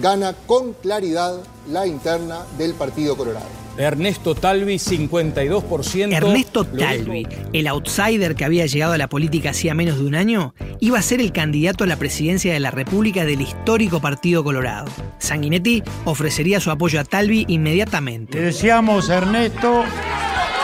gana 0.00 0.34
con 0.46 0.72
claridad 0.74 1.42
la 1.68 1.86
interna 1.86 2.44
del 2.58 2.74
Partido 2.74 3.16
Colorado. 3.16 3.66
Ernesto 3.78 4.34
Talvi, 4.34 4.76
52%. 4.76 6.14
Ernesto 6.14 6.64
Talvi, 6.64 7.26
el 7.52 7.66
outsider 7.66 8.34
que 8.34 8.44
había 8.44 8.66
llegado 8.66 8.94
a 8.94 8.98
la 8.98 9.08
política 9.08 9.50
hacía 9.50 9.74
menos 9.74 9.98
de 9.98 10.06
un 10.06 10.14
año, 10.14 10.54
iba 10.80 10.98
a 10.98 11.02
ser 11.02 11.20
el 11.20 11.32
candidato 11.32 11.84
a 11.84 11.86
la 11.86 11.96
presidencia 11.96 12.52
de 12.52 12.60
la 12.60 12.70
República 12.70 13.24
del 13.24 13.42
histórico 13.42 14.00
Partido 14.00 14.42
Colorado. 14.42 14.90
Sanguinetti 15.18 15.82
ofrecería 16.06 16.60
su 16.60 16.70
apoyo 16.70 17.00
a 17.00 17.04
Talvi 17.04 17.44
inmediatamente. 17.48 18.38
Le 18.38 18.46
deseamos, 18.46 19.10
Ernesto, 19.10 19.84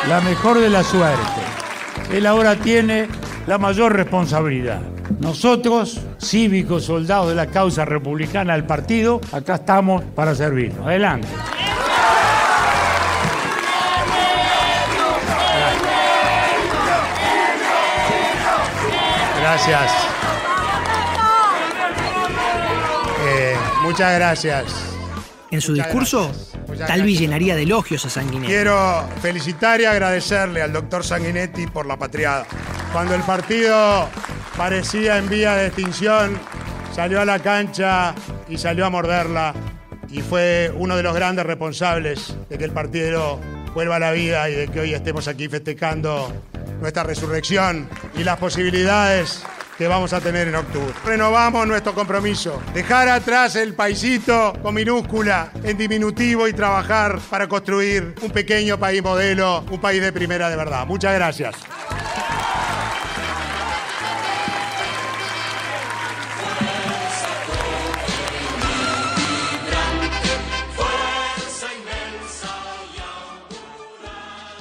la 0.09 0.21
mejor 0.21 0.59
de 0.59 0.69
la 0.69 0.83
suerte. 0.83 1.41
Él 2.13 2.27
ahora 2.27 2.57
tiene 2.57 3.09
la 3.47 3.59
mayor 3.59 3.95
responsabilidad. 3.95 4.81
Nosotros, 5.21 6.01
cívicos 6.21 6.85
soldados 6.85 7.29
de 7.29 7.35
la 7.35 7.47
causa 7.47 7.85
republicana 7.85 8.55
del 8.55 8.65
partido, 8.65 9.21
acá 9.33 9.57
estamos 9.57 10.03
para 10.15 10.35
servirnos. 10.35 10.87
Adelante. 10.87 11.29
Gracias. 19.41 19.93
Eh, 23.27 23.57
muchas 23.83 24.15
gracias. 24.15 24.92
En 25.53 25.61
su 25.61 25.75
discurso, 25.75 26.33
Talvi 26.87 27.15
llenaría 27.15 27.55
de 27.55 27.65
elogios 27.65 28.07
a 28.07 28.09
Sanguinetti. 28.09 28.47
Quiero 28.47 29.07
felicitar 29.21 29.83
y 29.83 29.85
agradecerle 29.85 30.63
al 30.63 30.73
doctor 30.73 31.05
Sanguinetti 31.05 31.67
por 31.67 31.85
la 31.85 31.99
patriada. 31.99 32.47
Cuando 32.91 33.15
el 33.15 33.21
partido 33.21 34.09
parecía 34.57 35.19
en 35.19 35.29
vía 35.29 35.55
de 35.55 35.67
extinción, 35.67 36.39
salió 36.95 37.21
a 37.21 37.27
la 37.27 37.39
cancha 37.41 38.15
y 38.49 38.57
salió 38.57 38.87
a 38.87 38.91
morderla 38.91 39.53
y 40.09 40.23
fue 40.23 40.73
uno 40.75 40.97
de 40.97 41.03
los 41.03 41.15
grandes 41.15 41.45
responsables 41.45 42.35
de 42.49 42.57
que 42.57 42.65
el 42.65 42.73
partido 42.73 43.39
vuelva 43.75 43.97
a 43.97 43.99
la 43.99 44.13
vida 44.13 44.49
y 44.49 44.55
de 44.55 44.69
que 44.69 44.81
hoy 44.81 44.95
estemos 44.95 45.29
aquí 45.29 45.49
festejando 45.49 46.33
nuestra 46.81 47.03
resurrección 47.03 47.91
y 48.17 48.25
las 48.25 48.39
posibilidades 48.39 49.45
que 49.77 49.89
vamos 49.89 50.13
a 50.13 50.21
tener 50.21 50.49
en 50.49 50.55
octubre. 50.55 50.95
Renovamos 51.05 51.67
nuestro 51.67 51.95
compromiso, 51.95 52.63
dejar 52.75 53.09
atrás 53.09 53.57
el 53.57 53.75
paisito 53.75 54.53
con 54.63 54.75
minúscula 54.75 55.51
en 55.65 55.77
diminutivo 55.79 56.49
y 56.49 56.53
trabajar 56.53 57.19
para 57.31 57.49
construir 57.49 58.15
un 58.23 58.31
pequeño 58.31 58.79
país 58.79 59.03
modelo, 59.03 59.65
un 59.71 59.81
país 59.81 60.03
de 60.03 60.13
primera 60.13 60.51
de 60.51 60.57
verdad. 60.57 60.87
Muchas 60.87 61.15
gracias. 61.15 61.57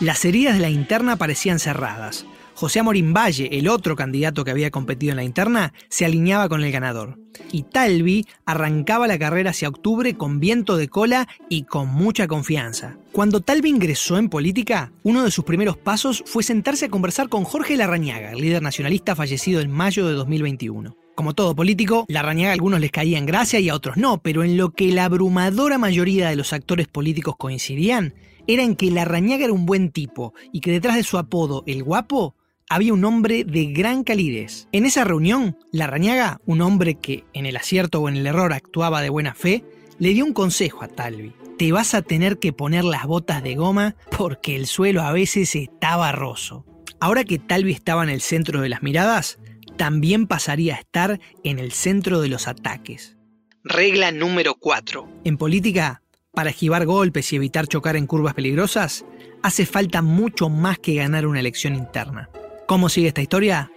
Las 0.02 0.26
heridas 0.26 0.56
de 0.56 0.62
la 0.62 0.70
interna 0.70 1.16
parecían 1.16 1.60
cerradas. 1.60 2.26
José 2.62 2.80
Amorín 2.80 3.12
Valle, 3.12 3.50
el 3.54 3.68
otro 3.68 3.96
candidato 3.96 4.46
que 4.46 4.52
había 4.52 4.70
competido 4.70 5.14
en 5.14 5.16
la 5.16 5.24
interna, 5.24 5.74
se 5.90 6.06
alineaba 6.06 6.48
con 6.48 6.64
el 6.64 6.72
ganador. 6.72 7.18
Y 7.52 7.64
Talvi 7.64 8.28
arrancaba 8.46 9.08
la 9.08 9.18
carrera 9.18 9.50
hacia 9.50 9.68
octubre 9.68 10.14
con 10.14 10.40
viento 10.40 10.78
de 10.78 10.88
cola 10.88 11.28
y 11.50 11.64
con 11.64 11.88
mucha 11.88 12.28
confianza. 12.28 12.98
Cuando 13.14 13.42
Talvi 13.42 13.70
ingresó 13.70 14.20
en 14.20 14.30
política, 14.30 14.92
uno 15.02 15.24
de 15.24 15.32
sus 15.32 15.44
primeros 15.44 15.76
pasos 15.76 16.24
fue 16.28 16.44
sentarse 16.44 16.86
a 16.86 16.90
conversar 16.90 17.30
con 17.30 17.46
Jorge 17.46 17.76
Larrañaga, 17.76 18.36
líder 18.36 18.62
nacionalista 18.62 19.16
fallecido 19.16 19.60
en 19.60 19.72
mayo 19.72 20.08
de 20.08 20.14
2021. 20.14 20.96
Como 21.16 21.34
todo 21.34 21.56
político, 21.56 22.06
Larrañaga 22.10 22.52
a 22.52 22.54
algunos 22.54 22.80
les 22.80 22.92
caía 22.92 23.18
en 23.18 23.26
gracia 23.26 23.60
y 23.60 23.70
a 23.70 23.76
otros 23.76 23.98
no, 23.98 24.22
pero 24.22 24.44
en 24.44 24.56
lo 24.56 24.70
que 24.70 24.92
la 24.92 25.06
abrumadora 25.06 25.80
mayoría 25.80 26.30
de 26.30 26.36
los 26.36 26.54
actores 26.54 26.88
políticos 26.88 27.38
coincidían 27.40 28.14
era 28.46 28.62
en 28.62 28.76
que 28.76 28.92
Larrañaga 28.92 29.46
era 29.46 29.54
un 29.54 29.66
buen 29.66 29.90
tipo 29.90 30.36
y 30.52 30.62
que 30.62 30.72
detrás 30.72 30.96
de 30.96 31.04
su 31.04 31.18
apodo, 31.18 31.64
el 31.66 31.84
guapo, 31.84 32.36
había 32.72 32.94
un 32.94 33.04
hombre 33.04 33.44
de 33.44 33.66
gran 33.66 34.06
calidez. 34.06 34.70
En 34.72 34.86
esa 34.86 35.04
reunión, 35.04 35.58
Larrañaga, 35.74 36.40
un 36.46 36.62
hombre 36.62 36.96
que 36.96 37.26
en 37.34 37.46
el 37.46 37.58
acierto 37.58 38.00
o 38.00 38.08
en 38.08 38.16
el 38.16 38.26
error 38.26 38.54
actuaba 38.54 39.02
de 39.02 39.10
buena 39.10 39.36
fe, 39.36 39.66
le 40.00 40.14
dio 40.14 40.24
un 40.24 40.32
consejo 40.32 40.82
a 40.82 40.88
Talvi. 40.88 41.34
Te 41.58 41.74
vas 41.74 41.94
a 41.94 42.02
tener 42.02 42.40
que 42.40 42.54
poner 42.54 42.86
las 42.86 43.06
botas 43.06 43.44
de 43.44 43.56
goma 43.56 43.96
porque 44.18 44.56
el 44.56 44.68
suelo 44.68 45.02
a 45.02 45.12
veces 45.12 45.54
está 45.54 45.98
barroso. 45.98 46.66
Ahora 47.02 47.26
que 47.26 47.40
Talvi 47.40 47.74
estaba 47.74 48.04
en 48.04 48.10
el 48.10 48.22
centro 48.22 48.62
de 48.62 48.70
las 48.70 48.84
miradas, 48.84 49.38
también 49.76 50.26
pasaría 50.26 50.76
a 50.76 50.80
estar 50.80 51.20
en 51.44 51.60
el 51.60 51.74
centro 51.74 52.22
de 52.22 52.30
los 52.30 52.48
ataques. 52.48 53.18
Regla 53.66 54.14
número 54.14 54.56
4. 54.56 55.10
En 55.26 55.36
política, 55.36 56.04
para 56.34 56.52
esquivar 56.52 56.86
golpes 56.86 57.34
y 57.34 57.36
evitar 57.36 57.68
chocar 57.68 57.98
en 57.98 58.08
curvas 58.08 58.34
peligrosas, 58.34 59.04
hace 59.44 59.66
falta 59.66 60.02
mucho 60.02 60.48
más 60.48 60.80
que 60.80 60.96
ganar 60.96 61.28
una 61.28 61.42
elección 61.42 61.76
interna. 61.76 62.30
¿Cómo 62.72 62.88
sigue 62.88 63.10
esta 63.10 63.22
historia? 63.22 63.70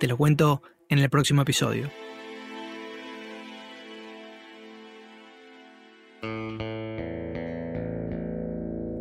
Te 0.00 0.08
lo 0.08 0.16
cuento 0.16 0.62
en 0.88 0.98
el 0.98 1.08
próximo 1.08 1.42
episodio. 1.42 1.92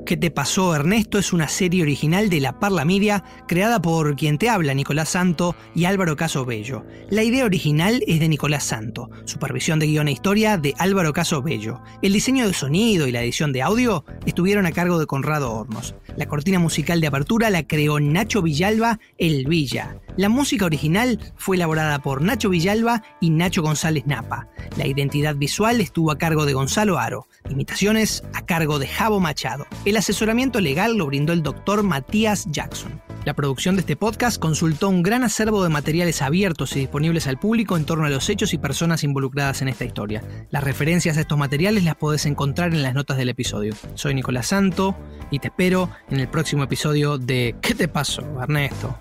¿Qué 0.05 0.17
te 0.17 0.31
pasó, 0.31 0.75
Ernesto? 0.75 1.19
Es 1.19 1.31
una 1.31 1.47
serie 1.47 1.83
original 1.83 2.29
de 2.29 2.41
La 2.41 2.59
Parla 2.59 2.85
Media 2.85 3.23
creada 3.47 3.81
por 3.81 4.15
quien 4.15 4.37
te 4.37 4.49
habla, 4.49 4.73
Nicolás 4.73 5.09
Santo 5.09 5.55
y 5.75 5.85
Álvaro 5.85 6.17
Caso 6.17 6.43
Bello. 6.43 6.83
La 7.09 7.23
idea 7.23 7.45
original 7.45 8.03
es 8.07 8.19
de 8.19 8.27
Nicolás 8.27 8.63
Santo, 8.63 9.09
supervisión 9.25 9.79
de 9.79 9.87
guion 9.87 10.07
e 10.07 10.11
historia 10.11 10.57
de 10.57 10.73
Álvaro 10.79 11.13
Caso 11.13 11.41
Bello. 11.41 11.81
El 12.01 12.13
diseño 12.13 12.47
de 12.47 12.53
sonido 12.53 13.07
y 13.07 13.11
la 13.11 13.21
edición 13.21 13.53
de 13.53 13.61
audio 13.61 14.03
estuvieron 14.25 14.65
a 14.65 14.71
cargo 14.71 14.99
de 14.99 15.05
Conrado 15.05 15.53
Hornos. 15.53 15.95
La 16.17 16.25
cortina 16.25 16.59
musical 16.59 16.99
de 16.99 17.07
apertura 17.07 17.49
la 17.49 17.63
creó 17.63 17.99
Nacho 17.99 18.41
Villalba, 18.41 18.99
El 19.17 19.45
Villa. 19.45 19.97
La 20.17 20.27
música 20.27 20.65
original 20.65 21.19
fue 21.37 21.55
elaborada 21.55 21.99
por 21.99 22.21
Nacho 22.21 22.49
Villalba 22.49 23.01
y 23.21 23.29
Nacho 23.29 23.61
González 23.61 24.05
Napa. 24.07 24.49
La 24.77 24.85
identidad 24.85 25.35
visual 25.35 25.79
estuvo 25.79 26.11
a 26.11 26.17
cargo 26.17 26.45
de 26.45 26.53
Gonzalo 26.53 26.99
Aro. 26.99 27.27
Imitaciones 27.49 28.23
a 28.33 28.45
cargo 28.45 28.77
de 28.77 28.87
Javo 28.87 29.21
Machado. 29.21 29.65
El 29.85 29.97
asesoramiento 30.01 30.59
legal 30.59 30.97
lo 30.97 31.05
brindó 31.05 31.31
el 31.31 31.43
doctor 31.43 31.83
Matías 31.83 32.47
Jackson. 32.49 33.01
La 33.23 33.35
producción 33.35 33.75
de 33.75 33.81
este 33.81 33.95
podcast 33.95 34.39
consultó 34.39 34.89
un 34.89 35.03
gran 35.03 35.23
acervo 35.23 35.63
de 35.63 35.69
materiales 35.69 36.23
abiertos 36.23 36.75
y 36.75 36.79
disponibles 36.79 37.27
al 37.27 37.37
público 37.37 37.77
en 37.77 37.85
torno 37.85 38.05
a 38.05 38.09
los 38.09 38.27
hechos 38.29 38.53
y 38.55 38.57
personas 38.57 39.03
involucradas 39.03 39.61
en 39.61 39.67
esta 39.67 39.85
historia. 39.85 40.23
Las 40.49 40.63
referencias 40.63 41.17
a 41.17 41.21
estos 41.21 41.37
materiales 41.37 41.83
las 41.83 41.95
podés 41.95 42.25
encontrar 42.25 42.73
en 42.73 42.81
las 42.81 42.95
notas 42.95 43.17
del 43.17 43.29
episodio. 43.29 43.75
Soy 43.93 44.15
Nicolás 44.15 44.47
Santo 44.47 44.97
y 45.29 45.37
te 45.37 45.49
espero 45.49 45.91
en 46.09 46.19
el 46.19 46.27
próximo 46.27 46.63
episodio 46.63 47.19
de 47.19 47.55
¿Qué 47.61 47.75
te 47.75 47.87
pasó, 47.87 48.23
Ernesto? 48.41 48.99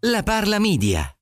La 0.00 0.22
Parla 0.22 0.60
Media. 0.60 1.17